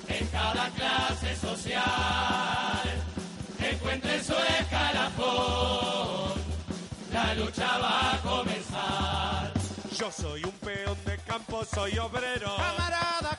[0.08, 1.84] en cada clase social.
[3.60, 6.34] Encuentren su escalafón.
[7.12, 9.54] La lucha va a comenzar.
[9.98, 12.54] Yo soy un peón de campo, soy obrero.
[12.58, 13.35] Camarada,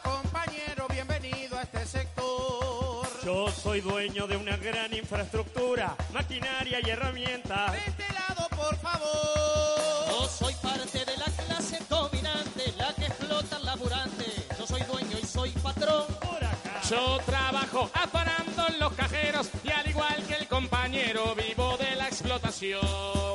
[3.66, 7.72] soy dueño de una gran infraestructura, maquinaria y herramientas.
[7.72, 10.06] De este lado, por favor.
[10.08, 14.24] Yo soy parte de la clase dominante, la que explota al laburante.
[14.56, 16.04] Yo soy dueño y soy patrón.
[16.20, 16.80] Por acá.
[16.88, 22.06] Yo trabajo afanando en los cajeros y al igual que el compañero vivo de la
[22.06, 23.25] explotación.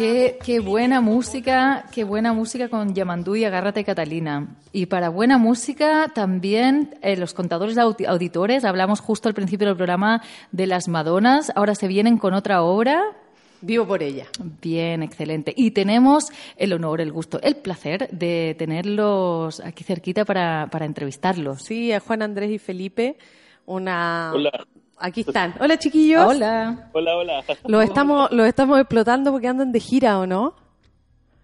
[0.00, 4.56] Qué, buena música, qué buena música con Yamandú y Agárrate Catalina.
[4.72, 10.22] Y para buena música también eh, los contadores auditores, hablamos justo al principio del programa
[10.52, 13.14] de las Madonas, ahora se vienen con otra obra.
[13.60, 14.24] Vivo por ella.
[14.62, 15.52] Bien, excelente.
[15.54, 21.62] Y tenemos el honor, el gusto, el placer de tenerlos aquí cerquita para, para entrevistarlos.
[21.62, 23.18] Sí, a Juan Andrés y Felipe,
[23.66, 24.66] una, Hola.
[25.00, 25.54] Aquí están.
[25.58, 26.22] Hola, chiquillos.
[26.22, 26.90] Hola.
[26.92, 27.44] Hola, hola.
[27.64, 30.54] Los estamos, los estamos explotando porque andan de gira, ¿o no?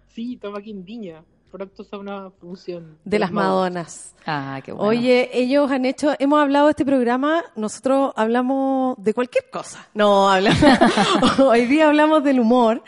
[0.09, 1.23] Sí, estamos aquí en Viña.
[1.51, 2.99] Pronto a una función.
[3.03, 4.13] De, las Madonas.
[4.27, 4.89] Ah, qué bueno.
[4.89, 9.87] Oye, ellos han hecho, hemos hablado de este programa, nosotros hablamos de cualquier cosa.
[9.93, 10.59] No, hablamos,
[11.39, 12.83] hoy día hablamos del humor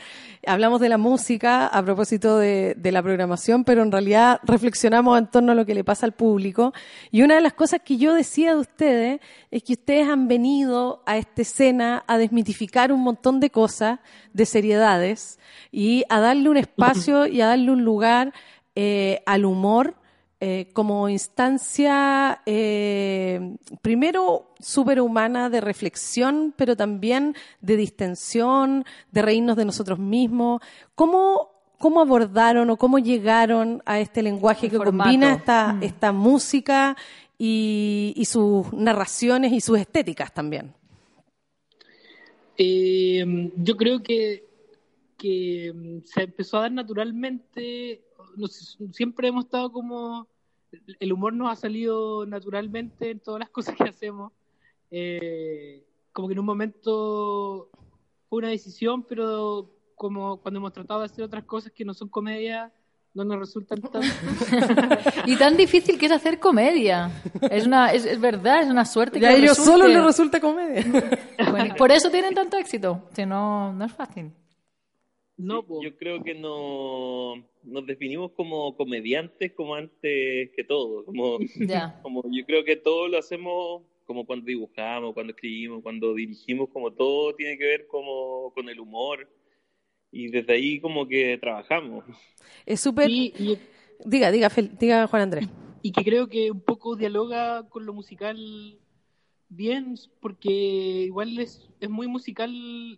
[0.45, 5.51] hablamos de la música a propósito de, la programación, pero en realidad reflexionamos en torno
[5.51, 6.73] a lo que le pasa al público.
[7.11, 9.21] Y una de las cosas que yo decía de ustedes
[9.51, 13.99] es que ustedes han venido a esta escena a desmitificar un montón de cosas,
[14.33, 15.39] de seriedades,
[15.71, 18.33] y a darle un espacio y a darle un lugar
[18.75, 19.98] eh, al humor
[20.41, 29.65] eh, como instancia, eh, primero, superhumana de reflexión, pero también de distensión, de reírnos de
[29.65, 30.61] nosotros mismos.
[30.95, 35.83] ¿Cómo, cómo abordaron o cómo llegaron a este lenguaje que combina esta, mm.
[35.83, 36.95] esta música
[37.37, 40.73] y, y, sus narraciones y sus estéticas también?
[42.57, 44.45] Eh, yo creo que,
[45.17, 48.03] que mm, se empezó a dar naturalmente,
[48.91, 50.27] siempre hemos estado como,
[50.99, 54.31] el humor nos ha salido naturalmente en todas las cosas que hacemos.
[54.91, 57.69] Eh, como que en un momento
[58.27, 62.09] fue una decisión, pero como cuando hemos tratado de hacer otras cosas que no son
[62.09, 62.71] comedia,
[63.13, 64.01] no nos resultan tan...
[65.25, 67.11] y tan difícil que es hacer comedia.
[67.49, 69.19] Es, una, es, verdad, es una suerte.
[69.19, 70.83] Y a ellos solo les resulta comedia.
[71.77, 73.09] por eso tienen tanto éxito.
[73.13, 74.31] Si no, no es fácil.
[75.39, 81.05] No, yo creo que no, nos definimos como comediantes como antes que todo.
[81.05, 81.39] Como,
[82.03, 86.91] como yo creo que todo lo hacemos como cuando dibujamos, cuando escribimos, cuando dirigimos, como
[86.91, 89.29] todo tiene que ver como con el humor
[90.11, 92.03] y desde ahí como que trabajamos.
[92.65, 93.09] Es súper...
[93.09, 95.47] Diga, diga, diga Juan Andrés.
[95.81, 98.77] Y, que creo que un poco dialoga con lo musical
[99.49, 102.49] bien, porque igual es, es muy musical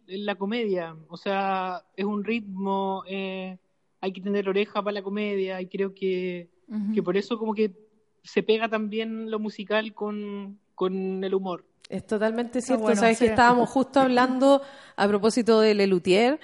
[0.07, 3.57] en la comedia, o sea, es un ritmo, eh,
[4.01, 6.49] hay que tener oreja para la comedia y creo que,
[6.93, 7.73] que por eso como que
[8.23, 11.65] se pega también lo musical con, con el humor.
[11.89, 12.95] Es totalmente cierto.
[12.95, 14.61] Sabes que estábamos justo hablando
[14.95, 16.39] a propósito de Lelutier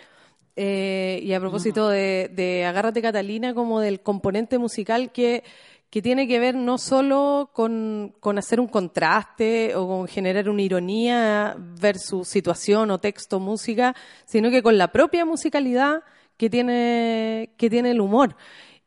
[0.55, 5.43] eh, y a propósito de, de, Agárrate Catalina como del componente musical que,
[5.89, 10.61] que tiene que ver no solo con, con, hacer un contraste o con generar una
[10.61, 13.95] ironía versus situación o texto, música,
[14.25, 16.03] sino que con la propia musicalidad
[16.35, 18.35] que tiene, que tiene el humor.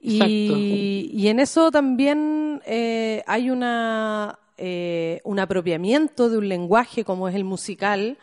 [0.03, 7.29] Y, y, en eso también eh, hay una, eh, un apropiamiento de un lenguaje como
[7.29, 8.17] es el musical,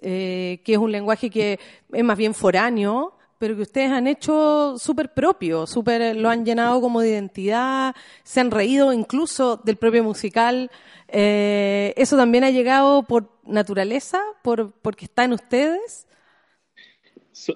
[0.00, 1.58] eh, que es un lenguaje que
[1.92, 6.78] es más bien foráneo, pero que ustedes han hecho súper propio, super, lo han llenado
[6.82, 10.70] como de identidad, se han reído incluso del propio musical.
[11.08, 16.06] Eh, ¿Eso también ha llegado por naturaleza, por, porque está en ustedes?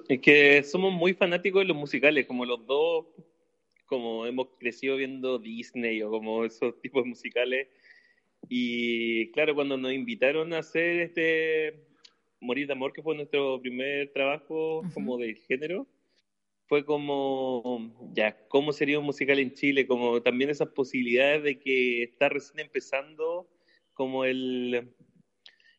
[0.09, 3.05] es que somos muy fanáticos de los musicales, como los dos,
[3.85, 7.67] como hemos crecido viendo Disney o como esos tipos de musicales.
[8.49, 11.85] Y claro, cuando nos invitaron a hacer este
[12.45, 15.87] Morir de Amor, que fue nuestro primer trabajo como de género,
[16.67, 19.85] fue como, ya, ¿cómo sería un musical en Chile?
[19.85, 23.47] Como también esas posibilidades de que está recién empezando
[23.93, 24.91] como el,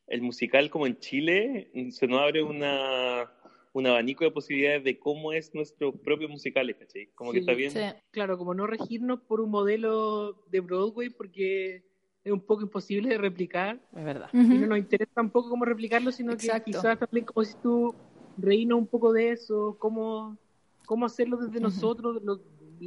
[0.06, 3.30] el musical como en Chile, se nos abre una,
[3.72, 7.08] un abanico de posibilidades de cómo es nuestro propio musical, ¿cachai?
[7.14, 7.72] Como que está bien.
[8.10, 11.82] Claro, como no regirnos por un modelo de Broadway, porque
[12.26, 13.80] es un poco imposible de replicar.
[13.94, 14.28] Es verdad.
[14.32, 17.94] Y no nos interesa tampoco cómo replicarlo, sino que quizás también como si tú
[18.36, 20.36] reínos un poco de eso, cómo,
[20.86, 22.40] cómo hacerlo desde nosotros, lo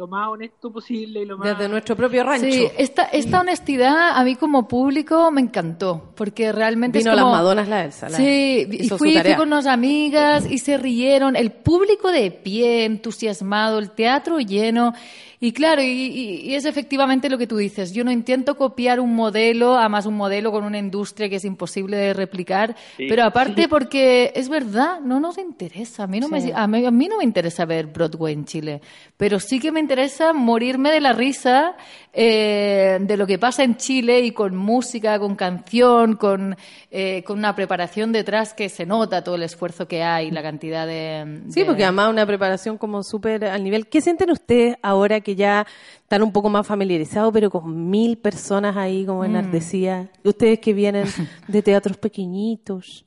[0.07, 1.49] más honesto posible y lo más...
[1.49, 2.45] Desde nuestro propio rancho.
[2.51, 7.31] Sí, esta, esta honestidad a mí como público me encantó, porque realmente Vino es como...
[7.31, 8.09] las Madonas la Elsa.
[8.09, 13.79] sí, y fui, fui, con unas amigas y se rieron, el público de pie, entusiasmado,
[13.79, 14.93] el teatro lleno,
[15.41, 17.93] y claro, y, es efectivamente lo que tú dices.
[17.93, 21.95] Yo no intento copiar un modelo, además un modelo con una industria que es imposible
[21.95, 26.03] de replicar, pero aparte porque es verdad, no nos interesa.
[26.03, 28.81] A mí no, me, a mí, a mí no me interesa ver Broadway en Chile,
[29.15, 31.75] pero sí que me interesa morirme de la risa
[32.13, 36.55] eh, de lo que pasa en Chile y con música, con canción, con,
[36.91, 40.85] eh, con una preparación detrás que se nota todo el esfuerzo que hay, la cantidad
[40.85, 41.43] de...
[41.49, 43.87] Sí, porque además una preparación como súper al nivel.
[43.87, 45.65] ¿Qué sienten ustedes ahora que ya
[46.01, 50.17] están un poco más familiarizados, pero con mil personas ahí como en mm.
[50.23, 51.05] Ustedes que vienen
[51.47, 53.05] de teatros pequeñitos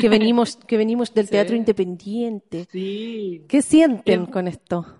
[0.00, 2.66] que venimos que venimos del teatro independiente.
[2.70, 3.44] Sí.
[3.48, 4.97] ¿Qué sienten con esto?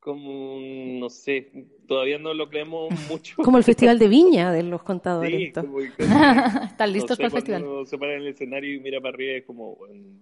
[0.00, 0.58] Como
[1.00, 1.50] no sé,
[1.86, 3.36] todavía no lo creemos mucho.
[3.42, 5.52] Como el Festival de Viña de los contadores.
[5.98, 7.86] ¿Están listos para el festival?
[7.86, 9.76] Se para en el escenario y mira para arriba y es como,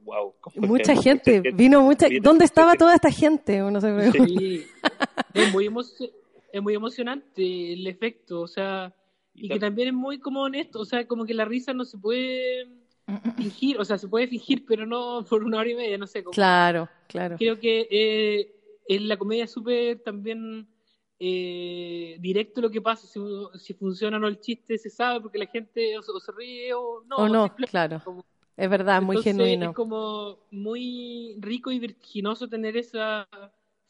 [0.04, 0.34] wow.
[0.56, 2.06] Mucha gente, vino mucha.
[2.22, 3.62] ¿Dónde estaba toda esta gente?
[3.62, 4.64] Uno se Sí,
[5.34, 5.68] es muy,
[6.52, 8.94] es muy emocionante el efecto, o sea,
[9.34, 11.98] y que también es muy como honesto, o sea, como que la risa no se
[11.98, 12.66] puede
[13.36, 16.24] fingir, o sea, se puede fingir, pero no por una hora y media, no sé.
[16.24, 17.36] cómo claro, claro.
[17.36, 18.55] Creo que eh,
[18.88, 20.68] en la comedia súper también
[21.18, 23.20] eh, directo lo que pasa, si,
[23.58, 27.02] si, funciona o no el chiste, se sabe porque la gente o, se ríe o
[27.04, 27.16] no.
[27.16, 28.02] O no, claro.
[28.56, 29.70] es verdad, muy genuino.
[29.70, 32.98] Es como muy rico y vertiginoso tener ese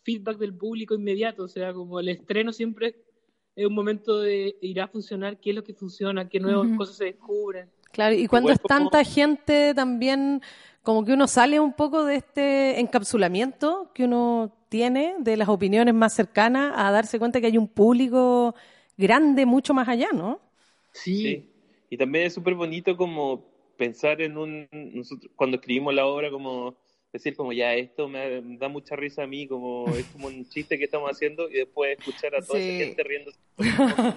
[0.02, 2.94] feedback del público inmediato, o sea, como el estreno siempre
[3.56, 6.96] es un momento de ir a funcionar, qué es lo que funciona, qué nuevas cosas
[6.96, 7.70] se descubren.
[7.92, 10.42] Claro, y cuando es tanta gente también,
[10.82, 15.94] como que uno sale un poco de este encapsulamiento que uno tiene de las opiniones
[15.94, 18.54] más cercanas a darse cuenta que hay un público
[18.96, 20.40] grande mucho más allá, ¿no?
[20.92, 21.50] Sí.
[21.88, 23.44] Y también es súper bonito como
[23.76, 24.68] pensar en un,
[25.36, 26.76] cuando escribimos la obra, como
[27.12, 30.78] decir como ya esto me da mucha risa a mí, como es como un chiste
[30.78, 33.30] que estamos haciendo y después escuchar a toda esa gente riendo.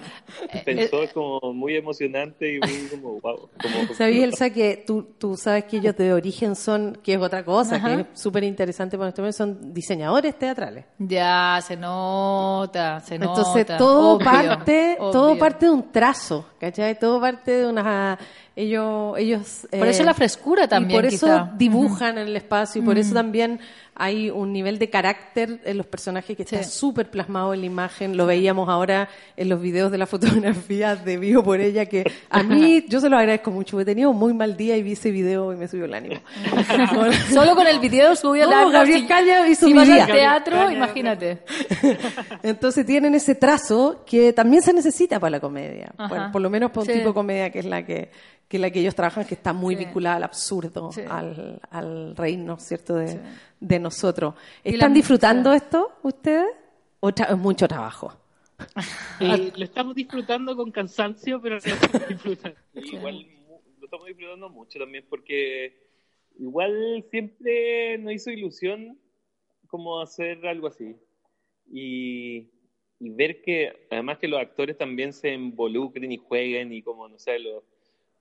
[0.64, 3.48] Pensó, es como muy emocionante y muy como wow.
[3.62, 7.44] Como, ¿Sabías, Elsa, que tú, tú sabes que ellos de origen son, que es otra
[7.44, 10.84] cosa, que es súper interesante para nosotros, son diseñadores teatrales?
[10.98, 13.40] Ya, se nota, se nota.
[13.40, 16.98] Entonces todo parte, todo parte de un trazo, ¿cachai?
[16.98, 18.18] Todo parte de una
[18.56, 20.90] ellos, ellos por eso la frescura también.
[20.90, 23.60] Y por eso dibujan en el espacio y por eso también
[24.00, 28.16] hay un nivel de carácter en los personajes que está súper plasmado en la imagen.
[28.16, 32.42] Lo veíamos ahora en los videos de la fotografía de Vivo por ella, que a
[32.42, 33.78] mí yo se lo agradezco mucho.
[33.78, 36.18] He tenido un muy mal día y vi ese video y me subió el ánimo.
[37.30, 38.70] Solo con el video subió el ánimo.
[38.70, 41.42] Gabriel Calle hizo si mi vas al teatro, imagínate.
[42.42, 45.92] Entonces tienen ese trazo que también se necesita para la comedia.
[46.32, 48.10] por lo menos para un tipo de comedia que es la que
[48.50, 52.96] que la que ellos trabajan, que está muy vinculada al absurdo, al, al, reino, ¿cierto?,
[52.96, 53.20] de,
[53.60, 54.34] de nosotros.
[54.64, 56.48] ¿Están disfrutando esto ustedes?
[57.00, 58.12] ¿O es mucho trabajo?
[59.20, 62.58] Eh, lo estamos disfrutando con cansancio, pero lo estamos disfrutando.
[62.74, 63.26] Igual
[63.78, 65.76] lo estamos disfrutando mucho también porque
[66.38, 68.98] igual siempre nos hizo ilusión
[69.66, 70.96] como hacer algo así.
[71.70, 72.50] Y,
[72.98, 77.18] y ver que además que los actores también se involucren y jueguen y como, no
[77.18, 77.62] sé, los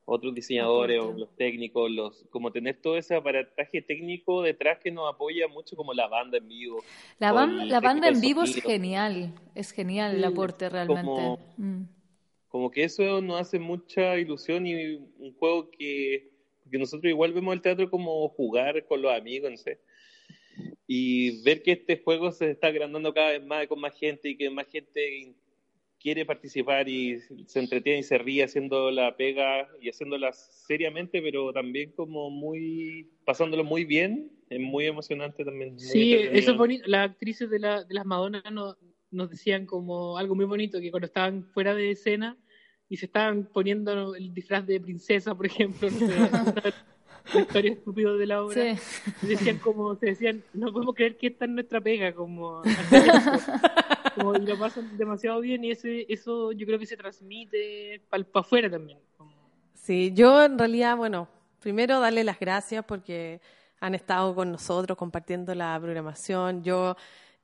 [0.09, 5.13] otros diseñadores o los técnicos, los, como tener todo ese aparataje técnico detrás que nos
[5.13, 6.83] apoya mucho como la banda en vivo.
[7.19, 11.03] La, la banda en vivo es genial, es genial el aporte realmente.
[11.03, 11.83] Como, mm.
[12.47, 16.31] como, que eso nos hace mucha ilusión y un juego que,
[16.69, 19.79] que nosotros igual vemos el teatro como jugar con los amigos, no sé.
[20.87, 24.35] Y ver que este juego se está agrandando cada vez más con más gente y
[24.35, 25.35] que más gente
[25.99, 31.51] quiere participar y se entretiene y se ríe haciendo la pega y haciéndola seriamente, pero
[31.51, 35.77] también como muy, pasándolo muy bien, es muy emocionante también.
[35.79, 36.85] sí, eso es bonito.
[36.87, 38.43] Las actrices de, la, de las Madonas
[39.11, 42.37] nos decían como algo muy bonito, que cuando estaban fuera de escena
[42.87, 45.89] y se estaban poniendo el disfraz de princesa, por ejemplo,
[47.33, 48.75] la historia estúpida de la obra,
[49.21, 52.63] decían como, se decían, no podemos creer que esta es nuestra pega, como
[54.39, 58.69] y lo pasan demasiado bien y ese, eso yo creo que se transmite para afuera
[58.69, 58.99] también.
[59.73, 61.27] Sí, yo en realidad, bueno,
[61.59, 63.41] primero darle las gracias porque
[63.79, 66.63] han estado con nosotros compartiendo la programación.
[66.63, 66.95] Yo,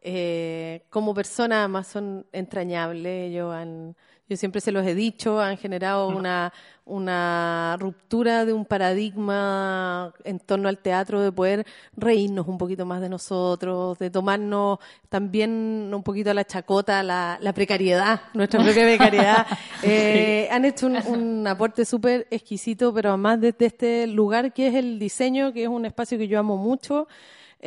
[0.01, 3.95] eh, como persona, más son entrañables, ellos han
[4.27, 6.51] yo siempre se los he dicho, han generado una,
[6.83, 11.65] una ruptura de un paradigma en torno al teatro de poder
[11.95, 17.37] reírnos un poquito más de nosotros, de tomarnos también un poquito a la chacota, la,
[17.39, 19.45] la precariedad, nuestra propia precariedad.
[19.83, 24.75] Eh, han hecho un, un aporte súper exquisito, pero además desde este lugar que es
[24.75, 27.07] el diseño, que es un espacio que yo amo mucho.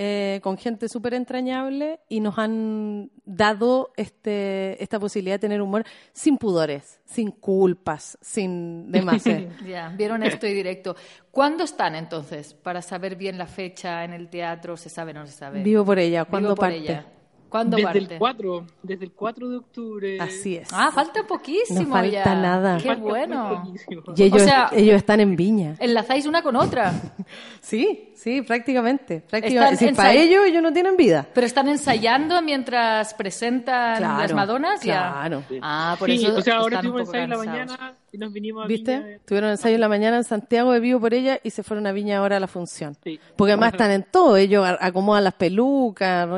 [0.01, 5.85] Eh, con gente súper entrañable y nos han dado este, esta posibilidad de tener humor
[6.13, 9.25] sin pudores, sin culpas, sin demás.
[9.67, 10.95] ya, vieron esto y directo.
[11.33, 12.55] ¿Cuándo están entonces?
[12.55, 15.65] Para saber bien la fecha en el teatro, ¿se sabe o no se sabe?
[15.65, 17.03] Vivo por ella, ¿cuándo parte?
[17.49, 18.15] ¿Cuándo desde parte?
[18.15, 20.21] El 4, desde el 4 de octubre.
[20.21, 20.69] Así es.
[20.73, 22.79] Ah, falta poquísimo No falta nada.
[22.79, 23.73] Qué bueno.
[24.17, 24.43] Y ellos,
[24.73, 25.77] ellos están en Viña.
[25.79, 26.93] Enlazáis una con otra.
[27.61, 29.23] sí, sí, prácticamente.
[29.29, 29.95] prácticamente.
[29.95, 31.27] para ellos ellos no tienen vida.
[31.33, 34.81] Pero están ensayando mientras presentan las Madonas.
[34.81, 35.43] Claro.
[35.63, 36.37] Ah, por eso.
[36.37, 38.99] O sea, ahora tuvimos ensayo en la mañana y nos vinimos a ¿Viste?
[38.99, 39.19] Viña.
[39.27, 41.93] Tuvieron ensayo en la mañana en Santiago de Vivo por ella y se fueron a
[41.93, 42.97] Viña ahora a la función.
[43.37, 44.37] Porque además están en todo.
[44.37, 46.29] Ellos acomodan las pelucas,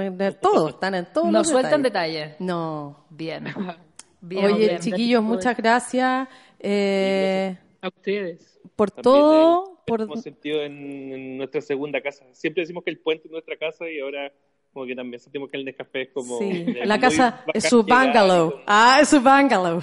[0.40, 0.70] todo.
[0.70, 1.30] Están en todo.
[1.30, 2.36] No sueltan detalles.
[2.40, 3.04] No.
[3.10, 3.44] Bien.
[4.22, 6.28] Oye, chiquillos, muchas gracias.
[6.58, 8.60] Eh, a ustedes.
[8.76, 9.82] Por todo.
[9.86, 10.02] Por...
[10.02, 12.24] Hemos sentido en, en, nuestra segunda casa.
[12.32, 14.30] Siempre decimos que el puente es nuestra casa y ahora
[14.72, 16.38] como que también sentimos que el Nescafé es como...
[16.38, 18.54] Sí, la casa es su bungalow.
[18.66, 19.82] Ah, es su bungalow.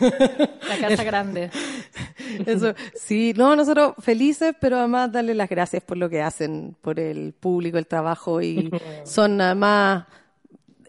[0.00, 1.50] La casa grande.
[2.46, 7.00] Eso, sí, no, nosotros felices, pero además darle las gracias por lo que hacen, por
[7.00, 8.70] el público, el trabajo y
[9.04, 10.04] son además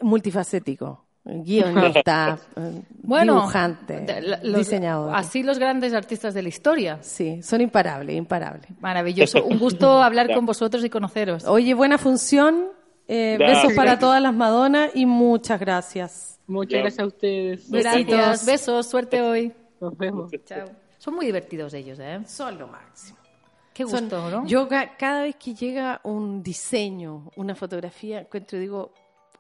[0.02, 2.40] multifacéticos guionista,
[3.04, 5.16] bueno, dibujante, los, diseñador.
[5.16, 7.00] Así los grandes artistas de la historia.
[7.02, 8.70] Sí, son imparables, imparables.
[8.80, 9.44] Maravilloso.
[9.44, 11.46] Un gusto hablar con vosotros y conoceros.
[11.46, 12.77] Oye, buena función.
[13.08, 16.40] Eh, besos para todas las Madonas y muchas gracias.
[16.48, 17.70] Muchas gracias a ustedes.
[17.70, 19.54] Besitos, besos, suerte hoy.
[19.80, 20.32] Nos vemos.
[20.46, 20.68] Chao.
[20.98, 22.20] Son muy divertidos ellos, ¿eh?
[22.26, 23.18] Son lo máximo.
[23.74, 24.46] Qué gusto, ¿no?
[24.48, 28.92] Yo cada vez que llega un diseño, una fotografía, encuentro y digo,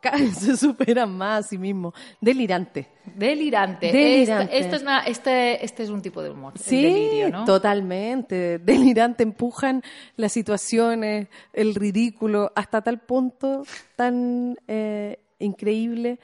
[0.33, 1.93] se superan más a sí mismo.
[2.21, 2.87] Delirante.
[3.15, 3.91] Delirante.
[3.91, 4.57] Delirante.
[4.57, 6.53] Este, es este, este, es un tipo de humor.
[6.57, 7.45] Sí, delirio, ¿no?
[7.45, 8.59] totalmente.
[8.59, 9.23] Delirante.
[9.23, 9.83] Empujan
[10.15, 13.63] las situaciones, el ridículo, hasta tal punto
[13.95, 16.19] tan eh, increíble.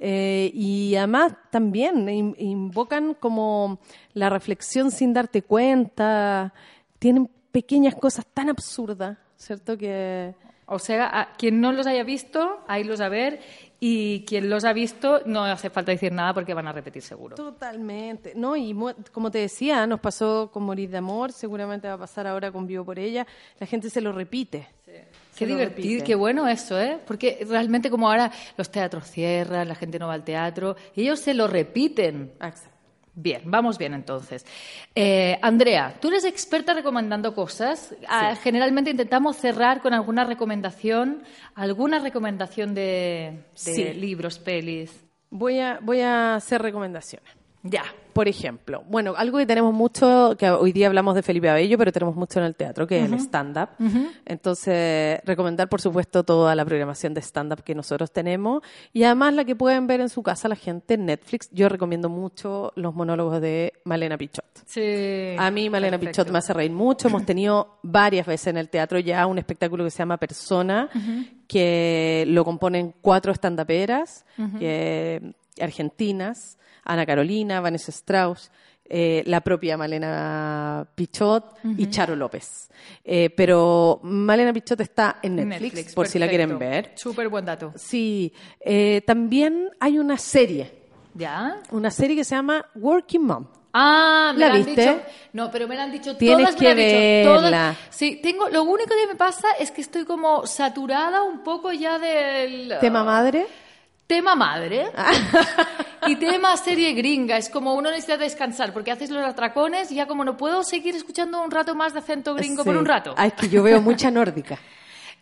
[0.00, 2.08] Eh, y además también
[2.38, 3.80] invocan como
[4.12, 6.54] la reflexión sin darte cuenta.
[6.98, 9.76] Tienen pequeñas cosas tan absurdas, ¿cierto?
[9.76, 10.34] Que
[10.68, 13.40] o sea, quien no los haya visto, ahí los a ver.
[13.80, 17.36] Y quien los ha visto, no hace falta decir nada porque van a repetir seguro.
[17.36, 18.32] Totalmente.
[18.34, 18.76] No, y
[19.12, 22.66] como te decía, nos pasó con Morir de Amor, seguramente va a pasar ahora con
[22.66, 23.26] Vivo por ella.
[23.58, 24.66] La gente se lo repite.
[25.36, 26.98] Qué divertido, qué bueno eso, ¿eh?
[27.06, 31.32] Porque realmente como ahora los teatros cierran, la gente no va al teatro, ellos se
[31.32, 32.32] lo repiten.
[32.42, 32.77] Exacto.
[33.20, 34.46] Bien, vamos bien entonces.
[34.94, 37.92] Eh, Andrea, tú eres experta recomendando cosas.
[38.06, 41.24] Ah, generalmente intentamos cerrar con alguna recomendación,
[41.56, 43.42] alguna recomendación de,
[43.96, 45.04] libros, pelis.
[45.30, 47.28] Voy a, voy a hacer recomendaciones.
[47.64, 47.82] Ya.
[48.18, 51.92] Por ejemplo, bueno, algo que tenemos mucho, que hoy día hablamos de Felipe Abello, pero
[51.92, 53.68] tenemos mucho en el teatro, que es el stand-up.
[54.26, 58.64] Entonces, recomendar, por supuesto, toda la programación de stand-up que nosotros tenemos.
[58.92, 61.48] Y además la que pueden ver en su casa la gente en Netflix.
[61.52, 64.64] Yo recomiendo mucho los monólogos de Malena Pichot.
[64.66, 65.36] Sí.
[65.38, 67.06] A mí Malena Pichot me hace reír mucho.
[67.06, 70.90] Hemos tenido varias veces en el teatro ya un espectáculo que se llama Persona,
[71.46, 74.24] que lo componen cuatro stand-uperas
[75.60, 78.50] argentinas Ana Carolina, Vanessa Strauss,
[78.90, 82.70] eh, la propia Malena Pichot y Charo López.
[83.04, 86.92] Eh, pero Malena Pichot está en Netflix, por si la quieren ver.
[86.94, 87.72] Súper buen dato.
[87.76, 88.32] Sí.
[88.60, 90.72] Eh, también hay una serie.
[91.14, 91.60] ¿Ya?
[91.72, 93.46] Una serie que se llama Working Mom.
[93.74, 94.80] Ah, me ¿La, han viste?
[94.80, 95.00] dicho.
[95.34, 96.56] No, pero me la han dicho Tienes todas.
[96.56, 97.76] que me han dicho verla.
[97.90, 98.48] Sí, tengo.
[98.48, 102.74] Lo único que me pasa es que estoy como saturada un poco ya del.
[102.80, 103.46] ¿Tema madre?
[104.08, 104.86] Tema madre
[106.06, 107.36] y tema serie gringa.
[107.36, 110.96] Es como uno necesita descansar porque haces los atracones y ya como no puedo seguir
[110.96, 113.14] escuchando un rato más de acento gringo por un rato.
[113.18, 114.58] Ah, es que yo veo mucha nórdica.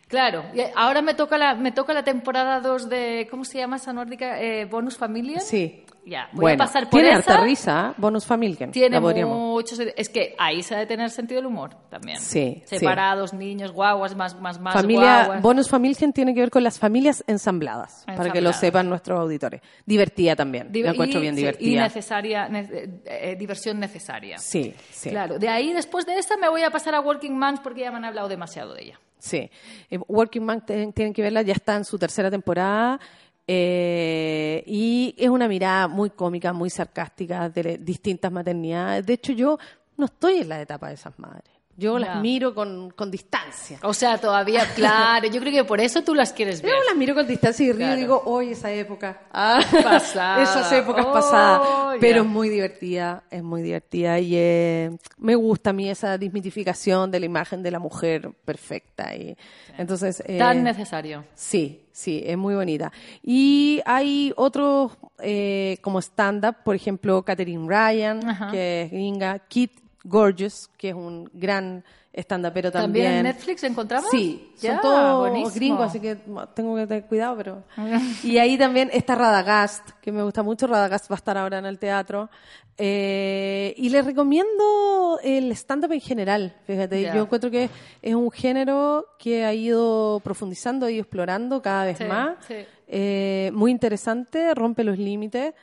[0.07, 0.45] Claro,
[0.75, 4.41] ahora me toca la, me toca la temporada 2 de, ¿cómo se llama esa nórdica?
[4.41, 5.41] Eh, ¿Bonus Familia?
[5.41, 5.83] Sí.
[6.05, 7.33] Ya, voy a pasar por tiene esa.
[7.33, 8.71] harta risa, Bonus Familia.
[8.71, 12.17] Tiene mucho Es que ahí se ha de tener sentido del humor también.
[12.21, 15.41] Sí, Separados, niños, guaguas, más, más, más Familia, guaguas.
[15.41, 19.59] Bonus Familia tiene que ver con las familias ensambladas, para que lo sepan nuestros auditores.
[19.85, 21.69] Divertida también, Div la encuentro y, bien sí, divertida.
[21.69, 22.69] y necesaria, ne
[23.03, 24.37] eh, diversión necesaria.
[24.37, 25.09] Sí, sí.
[25.09, 27.91] Claro, de ahí después de esta me voy a pasar a Working Man porque ya
[27.91, 28.99] me han hablado demasiado de ella.
[29.19, 29.49] Sí,
[29.89, 32.99] eh, Working Man tienen que verla, ya está en su tercera temporada.
[33.49, 39.05] Eh, y es una mirada muy cómica, muy sarcástica de distintas maternidades.
[39.05, 39.57] De hecho, yo
[39.95, 41.56] no estoy en la etapa de esas madres.
[41.79, 43.77] Yo las miro con, con, distancia.
[43.83, 46.71] O sea, todavía, claro, yo creo que por eso tú las quieres ver.
[46.71, 49.21] Yo las miro con distancia y río y digo, hoy esa época.
[49.31, 50.41] Ah, pasada.
[50.41, 51.97] Esas épocas oh, pasadas.
[51.99, 54.19] Pero es muy divertida, es muy divertida.
[54.19, 59.15] Y eh, me gusta a mí esa desmitificación de la imagen de la mujer perfecta.
[59.15, 59.37] Y, sí.
[59.77, 61.25] entonces, eh, Tan necesario.
[61.35, 62.91] Sí, sí, es muy bonita.
[63.21, 68.51] Y hay otros eh, como stand-up, por ejemplo, Katherine Ryan, Ajá.
[68.51, 71.83] que es gringa, Kit Gorgeous, que es un gran
[72.13, 73.05] stand pero también.
[73.05, 74.09] ¿También en Netflix encontramos?
[74.09, 75.53] Sí, ya, son todos buenísimo.
[75.55, 76.15] gringos, así que
[76.55, 77.63] tengo que tener cuidado, pero...
[78.23, 81.65] y ahí también está Radagast, que me gusta mucho, Radagast va a estar ahora en
[81.67, 82.29] el teatro.
[82.79, 87.15] Eh, y les recomiendo el stand-up en general, fíjate, Ya.
[87.15, 87.69] yo encuentro que
[88.01, 92.35] es un género que ha ido profundizando, ido explorando cada vez Sí, más.
[92.47, 92.55] sí.
[92.87, 95.53] Eh, muy interesante, rompe los límites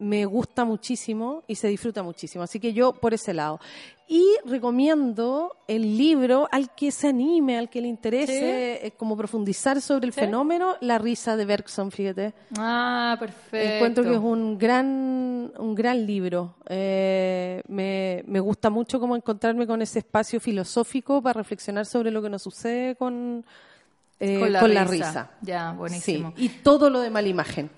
[0.00, 2.42] me gusta muchísimo y se disfruta muchísimo.
[2.42, 3.60] Así que yo por ese lado.
[4.08, 9.80] Y recomiendo el libro al que se anime, al que le interese, eh, como profundizar
[9.80, 10.18] sobre el ¿Sí?
[10.20, 12.32] fenómeno, La risa de Bergson, fíjate.
[12.58, 13.74] Ah, perfecto.
[13.74, 16.56] Encuentro que es un gran, un gran libro.
[16.68, 22.20] Eh, me, me gusta mucho como encontrarme con ese espacio filosófico para reflexionar sobre lo
[22.20, 23.44] que nos sucede con,
[24.18, 25.06] eh, Con la con la risa.
[25.06, 25.30] risa.
[25.42, 26.32] Ya, buenísimo.
[26.36, 27.70] Sí, y todo lo de mala imagen.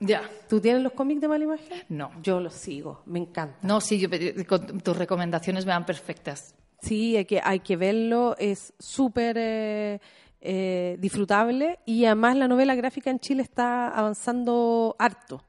[0.00, 0.22] Ya.
[0.48, 1.82] ¿Tú tienes los cómics de mala imagen?
[1.90, 2.10] No.
[2.22, 3.58] Yo los sigo, me encanta.
[3.62, 4.08] No, sí, yo,
[4.48, 6.54] con tus recomendaciones me van perfectas.
[6.80, 10.00] Sí, hay que, hay que verlo, es súper eh,
[10.40, 15.44] eh, disfrutable y además la novela gráfica en Chile está avanzando harto.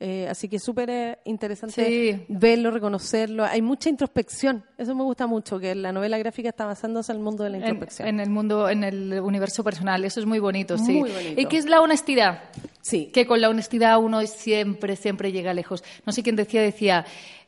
[0.00, 2.24] Eh, así que es súper eh, interesante Sí.
[2.28, 3.44] verlo, reconocerlo.
[3.44, 7.44] Hay mucha introspección, eso me gusta mucho, que la novela gráfica está avanzándose al mundo
[7.44, 8.08] de la En, introspección.
[8.08, 10.94] en el mundo, en el universo personal, eso es muy bonito, sí.
[11.00, 11.40] Muy bonito.
[11.40, 12.42] ¿Y qué es la honestidad?
[12.84, 13.06] Sí.
[13.14, 15.82] Que con la honestidad uno siempre, siempre llega lejos.
[16.04, 17.06] No sé quién decía, decía,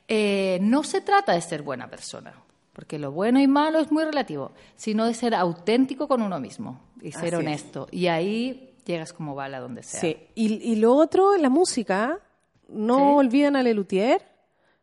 [0.08, 2.32] Eh, no se trata de ser buena persona,
[2.72, 6.80] porque lo bueno y malo es muy relativo, sino de ser auténtico con uno mismo
[7.02, 7.88] y ser honesto.
[7.90, 10.00] Y ahí llegas como bala donde sea.
[10.00, 12.20] Sí, y, y lo otro, la música,
[12.68, 14.22] no olviden a Lelutier,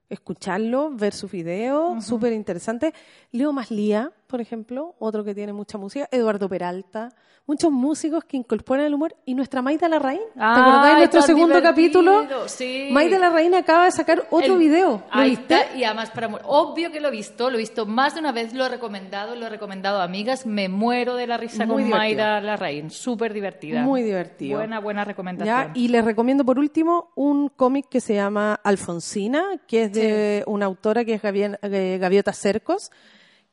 [0.09, 2.93] escucharlo, ver sus videos, súper interesante.
[3.31, 6.09] Leo Maslía, por ejemplo, otro que tiene mucha música.
[6.09, 7.09] Eduardo Peralta,
[7.45, 9.15] muchos músicos que incorporan el humor.
[9.25, 12.25] Y nuestra Maida Larraín, ¿te acordás de nuestro segundo capítulo?
[12.47, 12.89] Sí.
[12.91, 15.03] Maida Larraín acaba de sacar otro video.
[15.13, 18.15] ¿Lo ahí Está, y además, para, obvio que lo he visto, lo he visto más
[18.15, 20.47] de una vez, lo he recomendado, lo he recomendado a amigas.
[20.47, 22.89] Me muero de la risa con Maida Larraín.
[22.89, 23.83] Súper divertida.
[23.83, 24.57] Muy divertido.
[24.57, 25.73] Buena, buena recomendación.
[25.75, 30.65] y les recomiendo por último un cómic que se llama Alfonsina, que es de una
[30.65, 32.89] autora que es eh, Gaviota Cercos,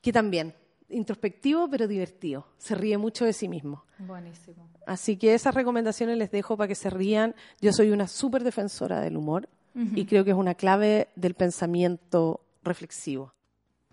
[0.01, 0.55] que también
[0.91, 2.47] introspectivo pero divertido.
[2.59, 3.85] Se ríe mucho de sí mismo.
[3.99, 4.69] Buenísimo.
[4.87, 7.35] Así que esas recomendaciones les dejo para que se rían.
[7.61, 9.49] Yo soy una súper defensora del humor
[9.95, 13.33] y creo que es una clave del pensamiento reflexivo.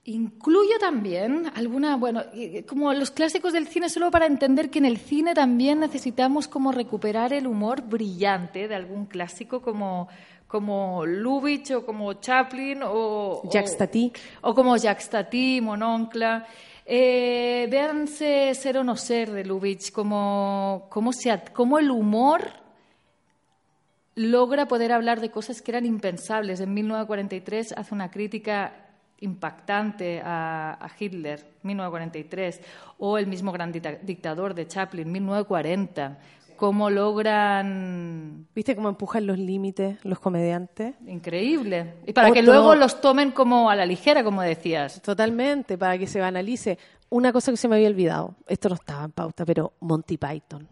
[0.05, 2.23] Incluyo también alguna, bueno,
[2.65, 6.71] como los clásicos del cine, solo para entender que en el cine también necesitamos como
[6.71, 10.07] recuperar el humor brillante de algún clásico como,
[10.47, 13.41] como Lubitsch o como Chaplin o...
[13.51, 14.13] Jacques Tati.
[14.41, 16.47] O, como Jacques Tati, Mononcla.
[16.89, 21.11] Eh, véanse Ser o no ser de Lubitsch, como, cómo,
[21.79, 22.53] el humor
[24.15, 26.61] logra poder hablar de cosas que eran impensables.
[26.61, 28.71] En 1943 hace una crítica
[29.19, 32.61] impactante a, a, Hitler, 1943,
[32.99, 36.17] o el mismo gran dictador de Chaplin, 1940
[36.57, 38.47] cómo logran...
[38.53, 40.95] ¿Viste cómo empujan los límites los comediantes?
[41.07, 41.93] Increíble.
[42.05, 45.01] Y para que luego los tomen como a la ligera, como decías.
[45.01, 46.77] Totalmente, para que se banalice.
[47.09, 50.67] Una cosa que se me había olvidado, esto no estaba en pauta, pero Monty Python.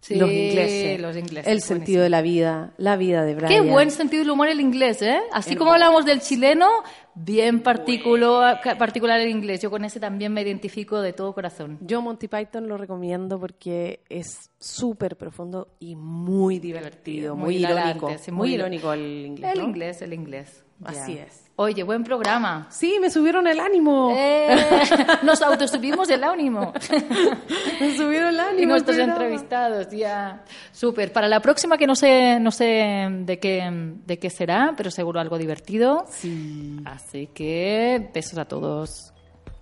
[0.00, 1.00] Sí, los ingleses.
[1.00, 3.50] Los ingleses el sentido de la vida, la vida de Brian.
[3.50, 5.20] Qué buen sentido del humor el inglés, ¿eh?
[5.30, 6.68] Así como hablamos del chileno,
[7.14, 9.60] bien particular, particular el inglés.
[9.60, 11.78] Yo con ese también me identifico de todo corazón.
[11.82, 18.10] Yo Monty Python lo recomiendo porque es súper profundo y muy divertido, muy, irónico.
[18.32, 19.52] muy, irónico el inglés.
[19.54, 20.64] El inglés, el inglés.
[20.82, 21.49] Así es.
[21.62, 22.68] Oye, buen programa.
[22.70, 24.14] Sí, me subieron el ánimo.
[24.16, 24.48] Eh,
[25.22, 26.72] nos autosubimos el ánimo.
[27.80, 28.62] me subieron el ánimo.
[28.62, 30.42] Y nuestros entrevistados, ya.
[30.72, 31.12] Súper.
[31.12, 33.68] Para la próxima, que no sé, no sé de qué,
[34.06, 36.06] de qué será, pero seguro algo divertido.
[36.08, 36.78] Sí.
[36.86, 39.12] Así que besos a todos.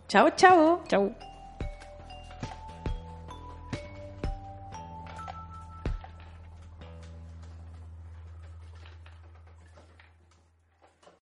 [0.06, 0.84] Chao, chao.
[0.86, 1.27] Chao.